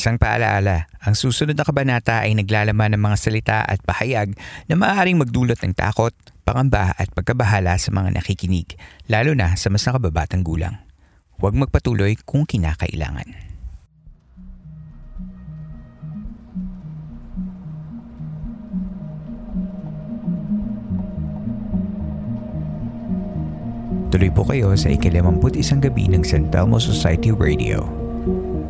Isang 0.00 0.16
paalaala, 0.16 0.88
ang 1.04 1.12
susunod 1.12 1.52
na 1.52 1.60
kabanata 1.60 2.24
ay 2.24 2.32
naglalaman 2.32 2.96
ng 2.96 3.04
mga 3.04 3.16
salita 3.20 3.60
at 3.60 3.84
pahayag 3.84 4.32
na 4.64 4.72
maaaring 4.72 5.20
magdulot 5.20 5.60
ng 5.60 5.76
takot, 5.76 6.16
pangamba 6.40 6.96
at 6.96 7.12
pagkabahala 7.12 7.76
sa 7.76 7.92
mga 7.92 8.16
nakikinig, 8.16 8.80
lalo 9.12 9.36
na 9.36 9.52
sa 9.60 9.68
mas 9.68 9.84
nakababatang 9.84 10.40
gulang. 10.40 10.80
Huwag 11.36 11.52
magpatuloy 11.52 12.16
kung 12.24 12.48
kinakailangan. 12.48 13.28
Tuloy 24.08 24.32
po 24.32 24.48
kayo 24.48 24.72
sa 24.80 24.88
ikalimamput 24.88 25.60
isang 25.60 25.84
gabi 25.84 26.08
ng 26.08 26.24
San 26.24 26.48
Telmo 26.48 26.80
Society 26.80 27.36
Radio. 27.36 27.84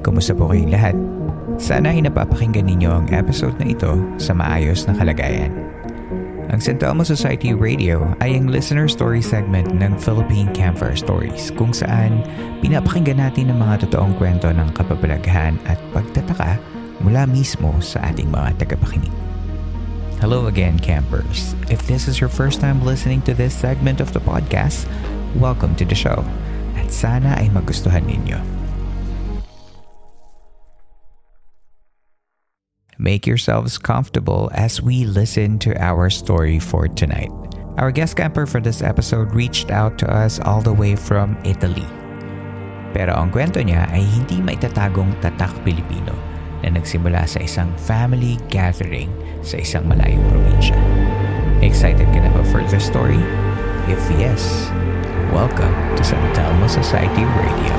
Kumusta 0.03 0.35
po 0.35 0.51
kayong 0.51 0.75
lahat? 0.75 1.20
Sana 1.61 1.93
ay 1.93 2.01
napapakinggan 2.01 2.65
ninyo 2.73 2.89
ang 2.89 3.07
episode 3.13 3.53
na 3.61 3.69
ito 3.69 3.93
sa 4.17 4.33
maayos 4.33 4.89
na 4.89 4.97
kalagayan. 4.97 5.53
Ang 6.49 6.57
San 6.57 6.81
Telmo 6.81 7.05
Society 7.05 7.53
Radio 7.53 8.17
ay 8.25 8.33
ang 8.33 8.49
listener 8.49 8.89
story 8.89 9.21
segment 9.21 9.69
ng 9.69 9.93
Philippine 10.01 10.49
Campfire 10.57 10.97
Stories 10.97 11.53
kung 11.53 11.77
saan 11.77 12.25
pinapakinggan 12.65 13.21
natin 13.21 13.53
ang 13.53 13.61
mga 13.61 13.87
totoong 13.87 14.17
kwento 14.17 14.49
ng 14.49 14.73
kapabalaghan 14.73 15.61
at 15.69 15.77
pagtataka 15.93 16.57
mula 17.05 17.29
mismo 17.29 17.77
sa 17.85 18.09
ating 18.09 18.33
mga 18.33 18.65
tagapakinig. 18.65 19.13
Hello 20.17 20.49
again, 20.49 20.81
campers. 20.81 21.53
If 21.69 21.85
this 21.85 22.09
is 22.09 22.25
your 22.25 22.33
first 22.33 22.65
time 22.65 22.81
listening 22.89 23.21
to 23.29 23.37
this 23.37 23.53
segment 23.53 24.01
of 24.01 24.17
the 24.17 24.25
podcast, 24.25 24.89
welcome 25.37 25.77
to 25.77 25.85
the 25.85 25.95
show. 25.95 26.25
At 26.81 26.89
sana 26.89 27.37
ay 27.37 27.53
magustuhan 27.53 28.09
ninyo. 28.09 28.60
Make 33.01 33.27
yourselves 33.27 33.81
comfortable 33.81 34.53
as 34.53 34.83
we 34.85 35.09
listen 35.09 35.57
to 35.65 35.73
our 35.81 36.13
story 36.13 36.61
for 36.61 36.85
tonight. 36.85 37.33
Our 37.81 37.89
guest 37.89 38.21
camper 38.21 38.45
for 38.45 38.61
this 38.61 38.85
episode 38.85 39.33
reached 39.33 39.71
out 39.73 39.97
to 40.05 40.07
us 40.13 40.37
all 40.45 40.61
the 40.61 40.77
way 40.77 41.01
from 41.01 41.33
Italy. 41.41 41.89
Pero 42.93 43.17
ang 43.17 43.33
kwento 43.33 43.65
niya 43.65 43.89
ay 43.89 44.05
hindi 44.05 44.45
maitatagong 44.45 45.17
tatak 45.25 45.49
Pilipino 45.65 46.13
na 46.61 46.77
nagsimula 46.77 47.25
sa 47.25 47.41
isang 47.41 47.73
family 47.89 48.37
gathering 48.53 49.09
sa 49.41 49.57
isang 49.57 49.89
malayong 49.89 50.21
probinsya. 50.29 50.77
Excited 51.65 52.05
ka 52.13 52.21
na 52.21 52.29
ba 52.37 52.45
for 52.53 52.61
the 52.69 52.77
story? 52.77 53.25
If 53.89 54.05
yes, 54.21 54.69
welcome 55.33 55.73
to 55.97 56.05
San 56.05 56.21
Telmo 56.37 56.69
Society 56.69 57.25
Radio. 57.25 57.73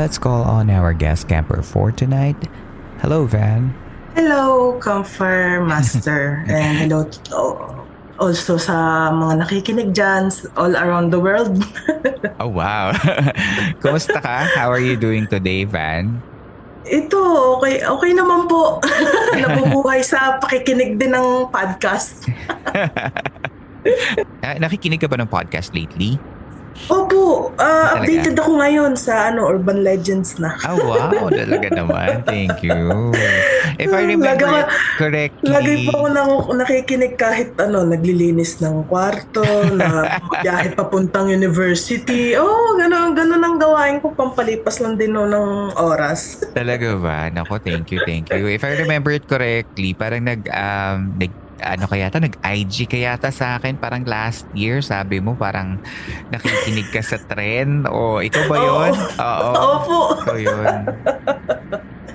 Let's 0.00 0.16
call 0.16 0.48
on 0.48 0.72
our 0.72 0.96
guest 0.96 1.28
camper 1.28 1.60
for 1.60 1.92
tonight. 1.92 2.48
Hello, 3.04 3.28
Van. 3.28 3.68
Hello, 4.16 4.80
Comfort 4.80 5.68
Master. 5.68 6.40
and 6.48 6.88
hello 6.88 7.04
to, 7.04 7.36
also 8.16 8.56
sa 8.56 9.12
mga 9.12 9.44
nakikinig 9.44 9.92
dyan 9.92 10.32
all 10.56 10.72
around 10.72 11.12
the 11.12 11.20
world. 11.20 11.52
oh, 12.40 12.48
wow. 12.48 12.96
Kumusta 13.84 14.24
ka? 14.24 14.48
How 14.56 14.72
are 14.72 14.80
you 14.80 14.96
doing 14.96 15.28
today, 15.28 15.68
Van? 15.68 16.24
Ito, 16.88 17.60
okay, 17.60 17.84
okay 17.84 18.16
naman 18.16 18.48
po. 18.48 18.80
Nabubuhay 19.36 20.00
sa 20.00 20.40
pakikinig 20.40 20.96
din 20.96 21.12
ng 21.12 21.52
podcast. 21.52 22.24
Ah, 24.40 24.56
nakikinig 24.56 24.96
ka 24.96 25.12
ba 25.12 25.20
ng 25.20 25.28
podcast 25.28 25.76
lately? 25.76 26.16
Opo, 26.90 27.54
uh, 27.54 27.86
updated 27.94 28.34
ako 28.34 28.58
ngayon 28.58 28.92
sa 28.98 29.30
ano 29.30 29.46
Urban 29.46 29.86
Legends 29.86 30.42
na. 30.42 30.58
oh, 30.66 30.78
wow. 30.90 31.30
Talaga 31.30 31.68
naman. 31.80 32.24
Thank 32.26 32.66
you. 32.66 32.74
If 33.78 33.94
I 33.94 34.10
remember 34.10 34.48
lagi, 34.48 34.66
correctly. 34.98 35.46
Lagi 35.46 35.72
po 35.86 36.02
ako 36.02 36.08
nang, 36.10 36.32
nakikinig 36.58 37.14
kahit 37.14 37.54
ano, 37.62 37.86
naglilinis 37.86 38.58
ng 38.58 38.90
kwarto, 38.90 39.44
na 39.78 40.18
biyahe 40.42 40.74
papuntang 40.74 41.30
university. 41.30 42.34
Oh, 42.34 42.74
gano'n, 42.74 43.14
gano'n 43.14 43.42
ang 43.44 43.56
gawain 43.60 44.02
ko. 44.02 44.10
Pampalipas 44.16 44.82
lang 44.82 44.98
din 44.98 45.14
no, 45.14 45.30
ng 45.30 45.76
oras. 45.78 46.42
Talaga 46.56 46.98
ba? 46.98 47.30
Nako, 47.30 47.62
thank 47.62 47.92
you, 47.94 48.02
thank 48.02 48.32
you. 48.34 48.50
If 48.50 48.66
I 48.66 48.74
remember 48.80 49.14
it 49.14 49.30
correctly, 49.30 49.94
parang 49.94 50.26
nag, 50.26 50.48
um, 50.50 51.14
nag 51.20 51.49
ano 51.60 51.84
kaya 51.86 52.08
ta 52.08 52.18
nag-IG 52.18 52.88
kaya 52.88 53.16
ta 53.20 53.28
sa 53.28 53.60
akin 53.60 53.76
parang 53.76 54.02
last 54.08 54.48
year 54.56 54.80
sabi 54.80 55.20
mo 55.20 55.36
parang 55.36 55.76
nakikinig 56.32 56.88
ka 56.90 57.04
sa 57.04 57.20
trend 57.28 57.86
o 57.86 58.18
ito 58.24 58.40
ba 58.48 58.56
'yon? 58.56 58.92
Oo. 58.96 59.50
Opo. 59.54 59.98
Ito 60.24 60.34
'yun. 60.36 60.78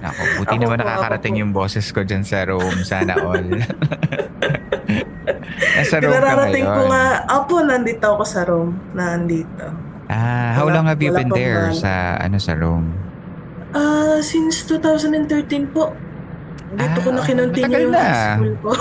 Ako, 0.06 0.22
buti 0.44 0.54
ako 0.54 0.62
naman 0.62 0.78
po, 0.78 0.84
nakakarating 0.86 1.36
yung 1.42 1.50
boses 1.50 1.90
ko 1.90 2.06
dyan 2.06 2.22
sa 2.22 2.46
room. 2.46 2.76
Sana 2.86 3.18
all. 3.18 3.42
Nasa 5.82 5.98
room 5.98 6.14
ka 6.14 6.46
ngayon. 6.46 6.62
ko 6.62 6.82
nga. 6.94 7.06
Opo, 7.42 7.56
nandito 7.66 8.06
ako 8.14 8.24
sa 8.24 8.46
room. 8.46 8.78
Nandito. 8.94 9.66
Ah, 10.06 10.54
how 10.54 10.70
wala, 10.70 10.82
long 10.82 10.86
have 10.86 11.02
you 11.02 11.10
been 11.10 11.34
there 11.34 11.74
man. 11.74 11.82
sa 11.82 12.22
ano 12.22 12.38
sa 12.38 12.54
room? 12.54 12.94
Uh, 13.74 14.22
since 14.22 14.62
2013 14.70 15.74
po. 15.74 15.90
Dito 16.76 17.00
ah, 17.00 17.04
ko 17.04 17.10
na 17.16 17.22
kinontinue 17.24 17.80
yung 17.88 17.96
high 17.96 18.20
school 18.36 18.54
ko. 18.60 18.72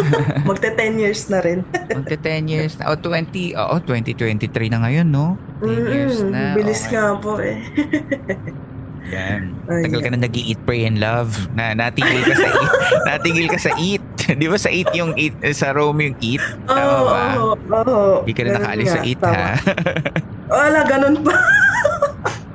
Magte 0.50 0.68
10 0.74 1.02
years 1.02 1.22
na 1.30 1.38
rin. 1.38 1.62
Magte 1.98 2.16
10 2.18 2.50
years 2.50 2.72
na. 2.78 2.90
O 2.90 2.98
20, 2.98 3.54
oo, 3.54 3.74
2023 3.86 4.74
na 4.74 4.78
ngayon, 4.82 5.06
no? 5.06 5.38
10 5.62 5.70
mm-hmm. 5.70 5.86
years 5.94 6.16
na. 6.26 6.58
Bilis 6.58 6.82
okay. 6.84 6.92
nga 6.98 7.04
po 7.22 7.38
eh. 7.38 7.58
Yan. 9.14 9.52
Tagal 9.68 10.00
ka 10.00 10.10
na 10.16 10.18
nag 10.26 10.34
eat 10.34 10.58
pray 10.64 10.88
and 10.88 10.98
love. 10.98 11.36
Na 11.52 11.76
natigil 11.76 12.24
ka 12.24 12.34
sa 12.34 12.48
eat. 12.48 12.72
natigil 13.06 13.46
ka 13.46 13.58
sa 13.60 13.72
eat. 13.76 14.04
Di 14.40 14.46
ba 14.48 14.56
sa 14.56 14.70
eat 14.72 14.90
yung 14.96 15.12
eat, 15.14 15.36
sa 15.52 15.76
Rome 15.76 16.10
yung 16.10 16.16
eat? 16.24 16.42
Oo, 16.66 16.74
oh, 16.74 17.02
oo. 17.04 17.52
Oh, 17.52 17.84
oh, 17.84 18.14
Hindi 18.24 18.32
ka 18.32 18.42
na 18.48 18.50
nakaalis 18.58 18.88
sa 18.90 19.00
eat, 19.04 19.20
tama. 19.20 19.36
ha? 19.36 19.52
Wala, 20.48 20.80
ganun 20.88 21.20
pa. 21.20 21.36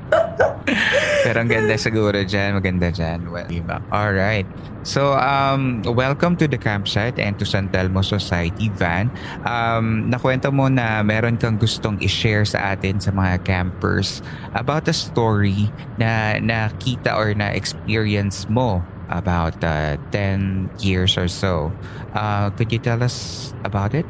Pero 1.25 1.37
ang 1.39 1.49
ganda 1.49 1.75
siguro 1.75 2.15
dyan. 2.23 2.57
Maganda 2.57 2.89
dyan. 2.89 3.29
Well, 3.29 3.45
diba? 3.45 3.81
Alright. 3.91 4.47
So, 4.87 5.13
um, 5.19 5.83
welcome 5.83 6.39
to 6.39 6.47
the 6.47 6.57
campsite 6.57 7.19
and 7.19 7.35
to 7.37 7.45
San 7.45 7.67
Telmo 7.69 7.99
Society 7.99 8.71
Van. 8.79 9.11
Um, 9.43 10.07
nakwento 10.07 10.49
mo 10.55 10.71
na 10.71 11.03
meron 11.03 11.35
kang 11.35 11.59
gustong 11.59 11.99
i-share 11.99 12.47
sa 12.47 12.73
atin 12.73 13.03
sa 13.03 13.11
mga 13.11 13.43
campers 13.43 14.23
about 14.55 14.87
a 14.87 14.95
story 14.95 15.67
na 15.99 16.39
nakita 16.39 17.11
or 17.11 17.35
na 17.35 17.51
experience 17.51 18.47
mo 18.47 18.79
about 19.11 19.57
uh, 19.65 19.97
10 20.15 20.69
years 20.79 21.17
or 21.17 21.27
so. 21.27 21.73
Uh, 22.15 22.49
could 22.55 22.71
you 22.71 22.79
tell 22.79 23.03
us 23.03 23.51
about 23.67 23.93
it? 23.93 24.05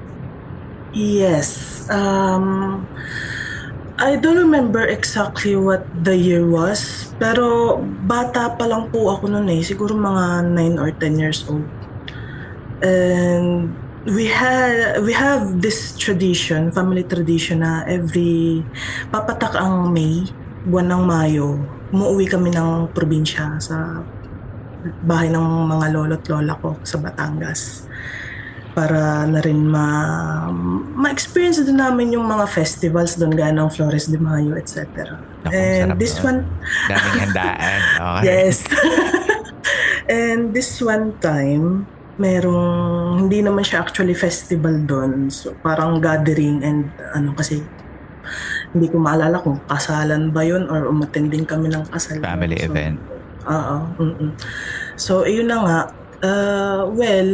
Yes. 0.94 1.86
Um, 1.90 2.86
I 4.00 4.16
don't 4.16 4.40
remember 4.40 4.80
exactly 4.88 5.60
what 5.60 5.84
the 6.08 6.16
year 6.16 6.48
was, 6.48 7.12
pero 7.20 7.76
bata 8.08 8.56
pa 8.56 8.64
lang 8.64 8.88
po 8.96 9.12
ako 9.12 9.28
noon 9.28 9.52
eh, 9.52 9.60
siguro 9.60 9.92
mga 9.92 10.56
9 10.56 10.80
or 10.80 10.96
10 10.96 11.20
years 11.20 11.44
old. 11.52 11.68
And 12.80 13.76
we 14.08 14.32
had 14.32 15.04
we 15.04 15.12
have 15.12 15.60
this 15.60 16.00
tradition, 16.00 16.72
family 16.72 17.04
tradition 17.04 17.60
na 17.60 17.84
every 17.92 18.64
papatak 19.12 19.60
ang 19.60 19.92
May, 19.92 20.24
buwan 20.64 20.96
ng 20.96 21.04
Mayo, 21.04 21.60
umuwi 21.92 22.32
kami 22.32 22.56
ng 22.56 22.96
probinsya 22.96 23.60
sa 23.60 24.00
bahay 25.04 25.28
ng 25.28 25.44
mga 25.76 25.86
lolo't 25.92 26.24
lola 26.32 26.56
ko 26.56 26.80
sa 26.88 27.04
Batangas. 27.04 27.89
Para 28.72 29.26
na 29.26 29.42
rin 29.42 29.66
ma 29.66 29.88
ma-experience 30.96 31.60
din 31.62 31.76
namin 31.76 32.14
yung 32.14 32.24
mga 32.24 32.46
festivals 32.46 33.16
doon 33.16 33.34
gaya 33.34 33.52
ng 33.52 33.68
Flores 33.68 34.08
de 34.08 34.18
Mayo, 34.18 34.54
etc. 34.56 34.86
Naku, 35.42 35.52
And 35.56 35.90
this 35.96 36.20
nun. 36.20 36.26
one, 36.26 36.40
Daming 36.88 37.18
handaan. 37.24 37.80
Okay. 38.20 38.24
yes. 38.26 38.58
And 40.10 40.52
this 40.52 40.82
one 40.82 41.14
time, 41.20 41.86
merong, 42.18 43.26
hindi 43.26 43.40
naman 43.40 43.62
siya 43.62 43.86
actually 43.86 44.18
festival 44.18 44.74
doon. 44.82 45.30
So, 45.30 45.54
parang 45.60 46.02
gathering 46.02 46.66
and 46.66 46.90
ano 47.14 47.32
kasi, 47.32 47.62
hindi 48.74 48.90
ko 48.90 48.98
maalala 48.98 49.38
kung 49.40 49.62
kasalan 49.66 50.30
ba 50.30 50.42
yun 50.42 50.66
or 50.68 50.90
umatending 50.90 51.46
kami 51.46 51.70
ng 51.70 51.86
kasal. 51.90 52.18
Family 52.20 52.58
So, 52.58 52.66
event. 52.70 52.98
Oo. 53.46 53.78
mm-mm. 53.98 54.30
So, 54.96 55.12
ayun 55.24 55.48
na 55.48 55.58
nga. 55.64 55.80
Uh, 56.20 56.82
well, 56.92 57.30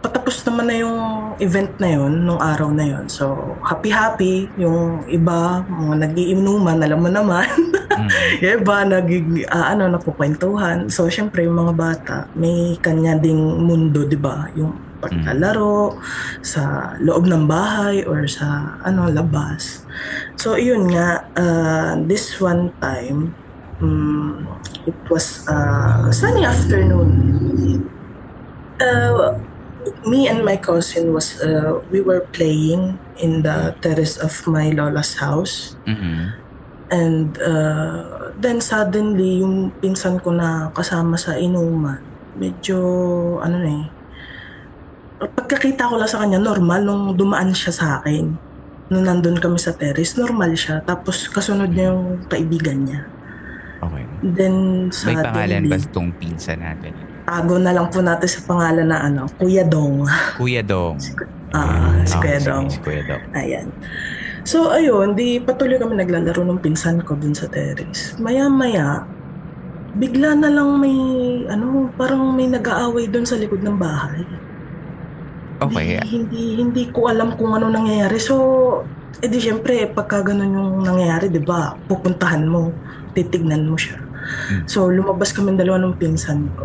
patapos 0.00 0.40
naman 0.48 0.64
na 0.72 0.76
yung 0.80 0.98
event 1.40 1.72
na 1.76 1.88
yun, 1.92 2.24
nung 2.24 2.40
araw 2.40 2.72
na 2.72 2.84
yun. 2.88 3.04
So, 3.08 3.36
happy-happy. 3.60 4.48
Yung 4.56 5.04
iba, 5.12 5.60
mga 5.68 6.08
nagiinuman, 6.08 6.80
alam 6.80 7.00
mo 7.04 7.10
naman. 7.12 7.48
Mm. 7.92 8.08
yung 8.42 8.54
iba, 8.64 8.76
nagig, 8.88 9.26
ah, 9.52 9.76
ano, 9.76 9.92
napupwentuhan. 9.92 10.88
So, 10.88 11.12
syempre, 11.12 11.44
yung 11.44 11.60
mga 11.60 11.74
bata, 11.76 12.16
may 12.32 12.80
kanya 12.80 13.20
ding 13.20 13.40
mundo, 13.60 14.08
di 14.08 14.16
ba? 14.16 14.48
Yung 14.56 14.72
paglalaro 15.00 15.96
sa 16.44 16.92
loob 17.00 17.24
ng 17.24 17.48
bahay 17.48 18.04
or 18.04 18.28
sa 18.28 18.76
ano 18.84 19.08
labas. 19.08 19.88
So, 20.36 20.60
yun 20.60 20.92
nga, 20.92 21.24
uh, 21.36 21.96
this 22.04 22.36
one 22.36 22.68
time, 22.84 23.32
mm, 23.80 24.44
it 24.84 24.96
was 25.08 25.48
uh, 25.48 26.12
sunny 26.12 26.44
afternoon. 26.44 27.10
Uh, 28.80 29.36
me 30.04 30.28
and 30.28 30.44
my 30.44 30.56
cousin 30.56 31.12
was 31.12 31.40
uh, 31.40 31.80
we 31.88 32.00
were 32.00 32.24
playing 32.32 32.98
in 33.16 33.40
the 33.40 33.72
terrace 33.80 34.20
of 34.20 34.32
my 34.46 34.68
lola's 34.72 35.16
house 35.16 35.76
Mhm. 35.88 36.36
and 36.90 37.38
uh, 37.40 38.28
then 38.36 38.60
suddenly 38.60 39.40
yung 39.40 39.72
pinsan 39.78 40.20
ko 40.20 40.32
na 40.32 40.68
kasama 40.72 41.16
sa 41.16 41.36
inuman 41.36 42.00
medyo 42.36 42.76
ano 43.40 43.56
na 43.56 43.70
eh 43.70 43.86
pagkakita 45.20 45.88
ko 45.88 46.00
lang 46.00 46.08
sa 46.08 46.24
kanya 46.24 46.40
normal 46.40 46.80
nung 46.80 47.04
dumaan 47.12 47.52
siya 47.52 47.72
sa 47.72 47.86
akin 48.00 48.32
nung 48.90 49.04
nandun 49.04 49.36
kami 49.36 49.60
sa 49.60 49.76
terrace 49.76 50.16
normal 50.16 50.50
siya 50.56 50.80
tapos 50.82 51.28
kasunod 51.28 51.70
niya 51.70 51.92
yung 51.92 52.24
kaibigan 52.26 52.84
niya 52.84 53.00
Okay. 53.80 54.04
then 54.36 54.54
May 54.88 54.92
suddenly 54.92 55.24
pangalan 55.24 55.62
ba 55.72 55.76
itong 55.80 56.12
pinsan 56.20 56.60
natin? 56.60 56.92
Tago 57.30 57.62
na 57.62 57.70
lang 57.70 57.86
po 57.94 58.02
natin 58.02 58.26
sa 58.26 58.42
pangalan 58.42 58.90
na 58.90 59.06
ano 59.06 59.30
Kuya 59.38 59.62
Dong 59.62 60.02
Kuya 60.34 60.66
Dong. 60.66 60.98
Ah, 61.54 62.02
si 62.02 62.18
Okay, 62.18 62.38
Kuya 62.38 62.40
Dong. 62.42 62.66
Si 62.66 62.78
Kuya 62.82 63.02
Dong. 63.06 63.22
Ayan. 63.38 63.70
So, 64.42 64.72
ayun, 64.72 65.14
di 65.14 65.38
patuloy 65.38 65.76
kami 65.76 65.94
naglalaro 66.00 66.42
ng 66.42 66.58
pinsan 66.64 67.04
ko 67.04 67.14
dun 67.14 67.36
sa 67.36 67.46
terrace. 67.46 68.16
Maya-maya, 68.18 69.04
bigla 69.94 70.34
na 70.34 70.48
lang 70.48 70.80
may, 70.80 70.96
ano, 71.46 71.92
parang 71.94 72.34
may 72.34 72.48
nag-aaway 72.48 73.06
dun 73.10 73.26
sa 73.28 73.36
likod 73.36 73.60
ng 73.60 73.76
bahay. 73.76 74.24
Okay. 75.60 76.00
Di, 76.00 76.08
hindi, 76.08 76.44
hindi 76.56 76.84
ko 76.88 77.12
alam 77.12 77.36
kung 77.36 77.52
ano 77.52 77.68
nangyayari. 77.68 78.16
So, 78.16 78.34
edi 79.20 79.38
syempre, 79.38 79.84
pagka 79.92 80.24
ganun 80.24 80.56
yung 80.56 80.70
nangyayari, 80.88 81.28
di 81.28 81.42
ba, 81.44 81.76
pupuntahan 81.84 82.48
mo, 82.48 82.72
titignan 83.12 83.68
mo 83.68 83.76
siya. 83.76 84.00
Mm. 84.50 84.64
So, 84.64 84.88
lumabas 84.88 85.36
kami 85.36 85.52
dalawa 85.52 85.84
ng 85.84 86.00
pinsan 86.00 86.48
ko. 86.56 86.64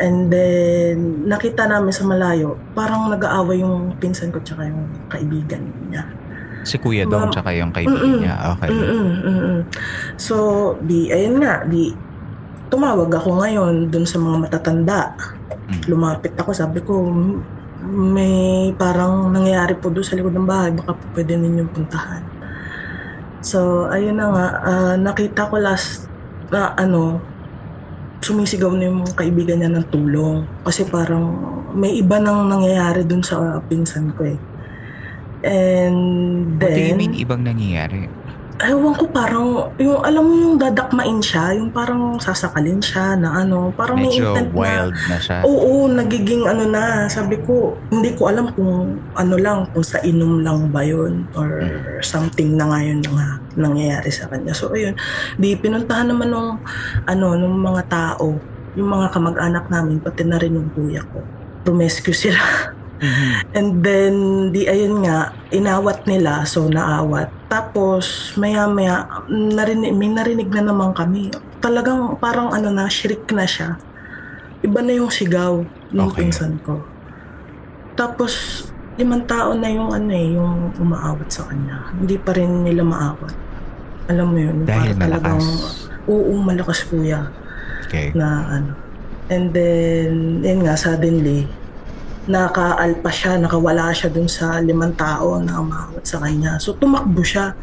And 0.00 0.32
then, 0.32 1.28
nakita 1.28 1.68
namin 1.68 1.92
sa 1.92 2.08
malayo, 2.08 2.56
parang 2.72 3.12
nag-aaway 3.12 3.60
yung 3.60 3.92
pinsan 4.00 4.32
ko 4.32 4.40
tsaka 4.40 4.64
yung 4.64 4.88
kaibigan 5.12 5.60
niya. 5.92 6.08
Si 6.64 6.78
Kuya 6.80 7.04
Dong 7.04 7.28
Ma'am. 7.28 7.34
tsaka 7.34 7.50
yung 7.52 7.74
kaibigan 7.74 8.00
Mm-mm. 8.00 8.22
niya. 8.24 8.34
Okay. 8.56 8.68
Mm-mm, 8.72 9.08
mm-mm. 9.20 9.58
So, 10.16 10.36
di, 10.80 11.12
ayun 11.12 11.42
nga, 11.42 11.66
di, 11.68 11.92
tumawag 12.72 13.12
ako 13.12 13.44
ngayon 13.44 13.92
dun 13.92 14.08
sa 14.08 14.16
mga 14.16 14.48
matatanda. 14.48 15.12
Mm. 15.68 15.82
Lumapit 15.92 16.32
ako, 16.40 16.50
sabi 16.56 16.80
ko, 16.80 17.04
"M- 17.04 17.44
may 17.84 18.70
parang 18.78 19.28
nangyayari 19.28 19.74
po 19.76 19.90
doon 19.90 20.06
sa 20.06 20.14
likod 20.14 20.32
ng 20.32 20.46
bahay, 20.46 20.70
baka 20.72 20.94
po 20.94 21.04
pwede 21.18 21.34
ninyong 21.34 21.68
puntahan. 21.68 22.22
So, 23.42 23.90
ayun 23.90 24.22
na 24.22 24.30
nga, 24.30 24.46
ah, 24.62 24.94
nakita 24.94 25.50
ko 25.50 25.58
last 25.58 26.06
na 26.48 26.72
ano, 26.78 27.18
sumisigaw 28.22 28.70
na 28.72 28.88
yung 28.88 29.02
kaibigan 29.18 29.58
niya 29.60 29.70
ng 29.74 29.86
tulong. 29.90 30.46
Kasi 30.62 30.86
parang 30.86 31.34
may 31.74 31.98
iba 31.98 32.22
nang 32.22 32.46
nangyayari 32.46 33.02
dun 33.02 33.20
sa 33.20 33.58
pinsan 33.66 34.14
ko 34.14 34.30
eh. 34.30 34.38
And 35.42 36.62
What 36.62 36.70
do 36.70 36.78
you 36.78 36.94
then, 36.94 37.02
mean 37.02 37.14
ibang 37.18 37.42
nangyayari? 37.42 38.06
Ewan 38.64 38.94
ko 38.94 39.04
parang, 39.06 39.48
yung 39.76 39.98
alam 40.00 40.22
mo 40.22 40.34
yung 40.34 40.56
dadakmain 40.56 41.18
siya, 41.18 41.54
yung 41.54 41.70
parang 41.70 42.18
sasakalin 42.18 42.78
siya 42.78 43.14
na 43.14 43.42
ano, 43.42 43.70
parang 43.72 43.96
may 43.96 44.10
Medyo 44.10 44.34
intent 44.34 44.50
wild 44.52 44.92
na, 44.92 45.08
na 45.08 45.16
siya. 45.18 45.38
oo, 45.42 45.86
nagiging 45.86 46.44
ano 46.44 46.66
na, 46.66 47.06
sabi 47.06 47.38
ko, 47.40 47.74
hindi 47.88 48.12
ko 48.12 48.28
alam 48.28 48.50
kung 48.52 48.72
ano 49.12 49.34
lang, 49.36 49.66
kung 49.70 49.82
sa 49.82 49.98
inom 50.00 50.40
lang 50.40 50.68
ba 50.68 50.82
yun 50.82 51.26
or 51.32 51.62
Hmm. 51.62 52.02
something 52.02 52.54
na 52.54 52.66
ngayon 52.66 53.00
na 53.06 53.26
nangyayari 53.54 54.10
sa 54.10 54.26
kanya. 54.26 54.50
So 54.52 54.70
ayun, 54.70 54.98
di 55.36 55.54
pinuntahan 55.54 56.08
naman 56.08 56.28
nung, 56.28 56.58
ano, 57.04 57.26
nung 57.34 57.56
mga 57.56 57.82
tao, 57.86 58.42
yung 58.74 58.88
mga 58.88 59.12
kamag-anak 59.12 59.68
namin, 59.68 59.98
pati 59.98 60.24
na 60.24 60.36
rin 60.36 60.56
yung 60.56 60.70
kuya 60.70 61.04
ko. 61.08 61.22
Rumescue 61.62 62.12
sila. 62.12 62.40
Mhm. 63.02 63.30
And 63.52 63.68
then, 63.82 64.14
di 64.48 64.62
ayun 64.64 65.02
nga, 65.02 65.34
inawat 65.50 66.06
nila, 66.06 66.46
so 66.46 66.70
naawat. 66.70 67.34
Tapos, 67.50 68.30
maya-maya, 68.38 69.10
narinig, 69.28 69.92
may 69.92 70.06
narinig 70.08 70.48
na 70.48 70.62
naman 70.62 70.94
kami. 70.94 71.28
Talagang 71.58 72.14
parang 72.16 72.54
ano 72.54 72.70
na, 72.70 72.86
shriek 72.86 73.26
na 73.34 73.42
siya. 73.42 73.82
Iba 74.62 74.80
na 74.80 74.94
yung 74.94 75.10
sigaw 75.10 75.66
ng 75.90 76.08
Okay. 76.08 76.30
pinsan 76.30 76.62
ko. 76.62 76.86
Tapos, 77.92 78.64
limang 78.94 79.26
tao 79.26 79.52
na 79.52 79.66
yung 79.66 79.90
ano 79.90 80.10
eh, 80.14 80.38
yung 80.38 80.70
umaawat 80.78 81.26
sa 81.26 81.50
kanya. 81.50 81.90
Hindi 81.92 82.16
pa 82.16 82.32
rin 82.32 82.62
nila 82.62 82.86
maawat. 82.86 83.34
Alam 84.06 84.26
mo 84.30 84.38
yun, 84.38 84.62
Dahil 84.62 84.94
parang 84.94 85.02
talagang, 85.02 85.42
malakas. 85.42 86.06
oo, 86.06 86.32
malakas 86.38 86.80
kuya 86.86 87.20
Okay. 87.82 88.14
na 88.14 88.28
ano. 88.48 88.72
And 89.26 89.50
then, 89.50 90.10
yun 90.40 90.62
nga, 90.62 90.78
suddenly, 90.78 91.50
nakaalpa 92.26 93.10
siya, 93.10 93.38
nakawala 93.38 93.90
siya 93.90 94.08
dun 94.08 94.30
sa 94.30 94.62
limang 94.62 94.94
tao 94.94 95.42
na 95.42 95.58
umawat 95.58 96.04
sa 96.06 96.22
kanya. 96.22 96.58
So, 96.58 96.74
tumakbo 96.74 97.22
siya. 97.22 97.54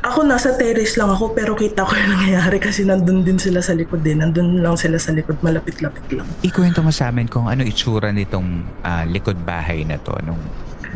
Ako 0.00 0.24
nasa 0.24 0.56
terrace 0.56 0.96
lang 0.96 1.12
ako 1.12 1.36
pero 1.36 1.52
kita 1.52 1.84
ko 1.84 1.92
yung 1.92 2.16
nangyayari 2.16 2.56
kasi 2.56 2.88
nandun 2.88 3.20
din 3.20 3.36
sila 3.36 3.60
sa 3.60 3.76
likod 3.76 4.00
din. 4.00 4.24
Nandun 4.24 4.64
lang 4.64 4.72
sila 4.74 4.96
sa 4.96 5.12
likod, 5.12 5.36
malapit-lapit 5.44 6.08
lang. 6.16 6.24
Ikwento 6.40 6.80
mo 6.80 6.88
sa 6.88 7.12
amin 7.12 7.28
kung 7.28 7.52
ano 7.52 7.60
itsura 7.60 8.08
nitong 8.08 8.64
ah, 8.80 9.04
likod 9.04 9.36
bahay 9.44 9.84
na 9.84 10.00
to 10.00 10.16
nung 10.24 10.40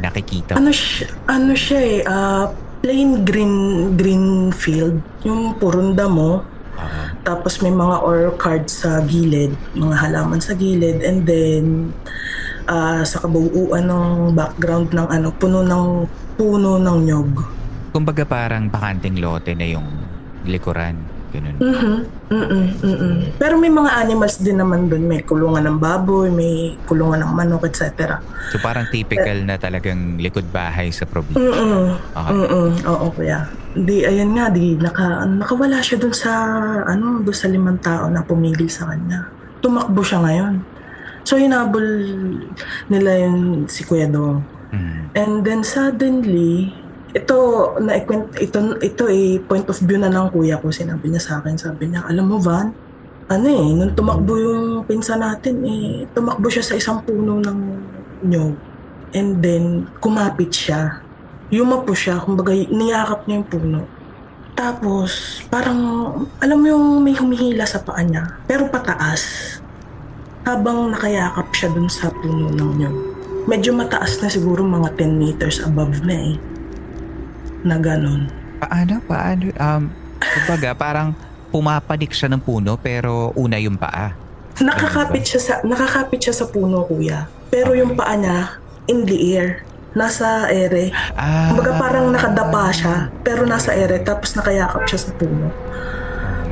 nakikita 0.00 0.56
mo. 0.56 0.64
Ano 0.64 0.72
siya, 0.72 1.06
ano 1.28 1.52
siya 1.52 1.80
eh, 1.84 2.00
ah, 2.08 2.48
plain 2.80 3.28
green 3.28 3.56
green 3.92 4.26
field. 4.50 4.96
Yung 5.22 5.60
purunda 5.60 6.08
mo, 6.08 6.42
Ah, 6.74 7.14
Tapos 7.22 7.62
may 7.62 7.70
mga 7.70 8.02
orchards 8.02 8.82
sa 8.82 8.98
gilid, 9.06 9.54
mga 9.78 9.94
halaman 9.94 10.42
sa 10.42 10.58
gilid, 10.58 11.06
and 11.06 11.22
then 11.22 11.94
ah, 12.66 13.02
sa 13.02 13.20
kabuuan 13.20 13.84
ng 13.84 14.32
background 14.32 14.92
ng 14.92 15.08
ano, 15.08 15.28
puno 15.32 15.60
ng 15.60 15.84
puno 16.34 16.76
ng 16.78 16.98
nyog. 17.04 17.30
kumbaga 17.94 18.26
parang 18.26 18.66
bakanting 18.66 19.22
lote 19.22 19.54
na 19.54 19.70
yung 19.70 19.86
likuran. 20.42 20.98
Ganun. 21.30 21.56
Mhm. 21.58 21.96
Mm-mm, 22.30 22.64
mm-mm. 22.78 23.14
Pero 23.38 23.54
may 23.54 23.70
mga 23.70 23.90
animals 23.98 24.38
din 24.38 24.54
naman 24.54 24.86
doon, 24.86 25.06
may 25.06 25.22
kulungan 25.22 25.66
ng 25.66 25.78
baboy, 25.78 26.30
may 26.30 26.78
kulungan 26.86 27.22
ng 27.22 27.30
manok, 27.30 27.66
etc. 27.66 28.18
So 28.50 28.58
parang 28.58 28.86
typical 28.86 29.42
na 29.42 29.54
talagang 29.54 30.18
likod 30.18 30.46
bahay 30.50 30.90
sa 30.90 31.06
probinsya. 31.06 31.38
Mm-mm. 31.38 31.84
Okay. 32.14 32.32
Mm-mm. 32.34 32.68
Oo, 32.86 33.06
kuya. 33.10 33.46
Di, 33.74 34.02
ayun 34.02 34.34
nga, 34.34 34.46
di, 34.50 34.78
naka, 34.78 35.26
nakawala 35.26 35.82
siya 35.82 35.98
dun 35.98 36.14
sa, 36.14 36.30
ano, 36.86 37.18
dun 37.18 37.34
sa 37.34 37.50
limang 37.50 37.78
tao 37.78 38.06
na 38.06 38.22
pumigil 38.22 38.70
sa 38.70 38.90
kanya. 38.90 39.26
Tumakbo 39.58 40.02
siya 40.02 40.22
ngayon. 40.22 40.54
So, 41.24 41.40
hinabol 41.40 41.82
nila 42.92 43.10
yung 43.24 43.64
si 43.66 43.82
Kuya 43.82 44.06
Dong. 44.06 44.44
Mm. 44.70 45.00
And 45.16 45.32
then 45.40 45.60
suddenly, 45.64 46.76
ito, 47.14 47.38
na 47.78 47.96
ito, 47.96 48.58
ito 48.82 49.04
eh, 49.06 49.38
point 49.40 49.64
of 49.70 49.78
view 49.78 49.96
na 49.96 50.10
ng 50.10 50.34
kuya 50.34 50.58
ko. 50.58 50.74
Sinabi 50.74 51.08
niya 51.08 51.22
sa 51.22 51.32
akin, 51.38 51.54
sabi 51.54 51.88
niya, 51.88 52.02
alam 52.10 52.26
mo 52.26 52.42
Van, 52.42 52.74
ano 53.30 53.46
eh, 53.46 53.66
nung 53.72 53.94
tumakbo 53.94 54.34
yung 54.34 54.62
pinsan 54.84 55.22
natin, 55.22 55.62
eh, 55.64 56.04
tumakbo 56.10 56.50
siya 56.50 56.66
sa 56.66 56.74
isang 56.74 57.00
puno 57.06 57.38
ng 57.40 57.58
nyog. 58.26 58.54
And 59.14 59.38
then, 59.38 59.86
kumapit 60.02 60.50
siya. 60.50 61.00
Yumapo 61.54 61.94
siya, 61.94 62.18
kumbaga 62.18 62.50
niyakap 62.50 63.30
niya 63.30 63.40
yung 63.40 63.48
puno. 63.48 63.80
Tapos, 64.58 65.42
parang, 65.46 65.78
alam 66.42 66.58
mo 66.58 66.66
yung 66.66 66.86
may 66.98 67.14
humihila 67.14 67.62
sa 67.62 67.78
paa 67.78 68.02
niya, 68.02 68.42
pero 68.50 68.66
pataas. 68.66 69.22
Habang 70.44 70.92
nakayakap 70.92 71.48
siya 71.56 71.68
dun 71.72 71.88
sa 71.88 72.12
puno 72.12 72.52
ng 72.52 72.72
nyog. 72.76 72.96
medyo 73.44 73.76
mataas 73.76 74.24
na 74.24 74.32
siguro 74.32 74.64
mga 74.64 74.96
10 74.96 75.20
meters 75.20 75.60
above 75.60 76.00
na 76.04 76.16
eh. 76.16 76.36
Na 77.60 77.76
ganun. 77.76 78.32
Paano? 78.60 79.04
Paano? 79.04 79.44
Um, 79.60 79.82
kumbaga, 80.20 80.72
parang 80.72 81.08
pumapanik 81.52 82.16
siya 82.16 82.32
ng 82.32 82.40
puno 82.40 82.80
pero 82.80 83.36
una 83.36 83.60
yung 83.60 83.76
paa. 83.76 84.16
Nakakapit 84.64 85.24
siya 85.26 85.40
sa 85.40 85.54
nakakapit 85.60 86.24
siya 86.24 86.34
sa 86.34 86.46
puno, 86.48 86.86
kuya. 86.88 87.28
Pero 87.52 87.76
yung 87.76 87.92
paa 87.92 88.16
niya 88.16 88.58
in 88.88 89.04
the 89.04 89.16
air. 89.36 89.64
Nasa 89.94 90.50
ere. 90.50 90.90
Ah. 91.14 91.54
Kumbaga 91.54 91.78
parang 91.78 92.10
nakadapa 92.10 92.74
siya, 92.74 93.14
pero 93.22 93.46
nasa 93.46 93.70
ere, 93.78 94.02
tapos 94.02 94.34
nakayakap 94.34 94.82
siya 94.90 95.00
sa 95.06 95.10
puno. 95.14 95.54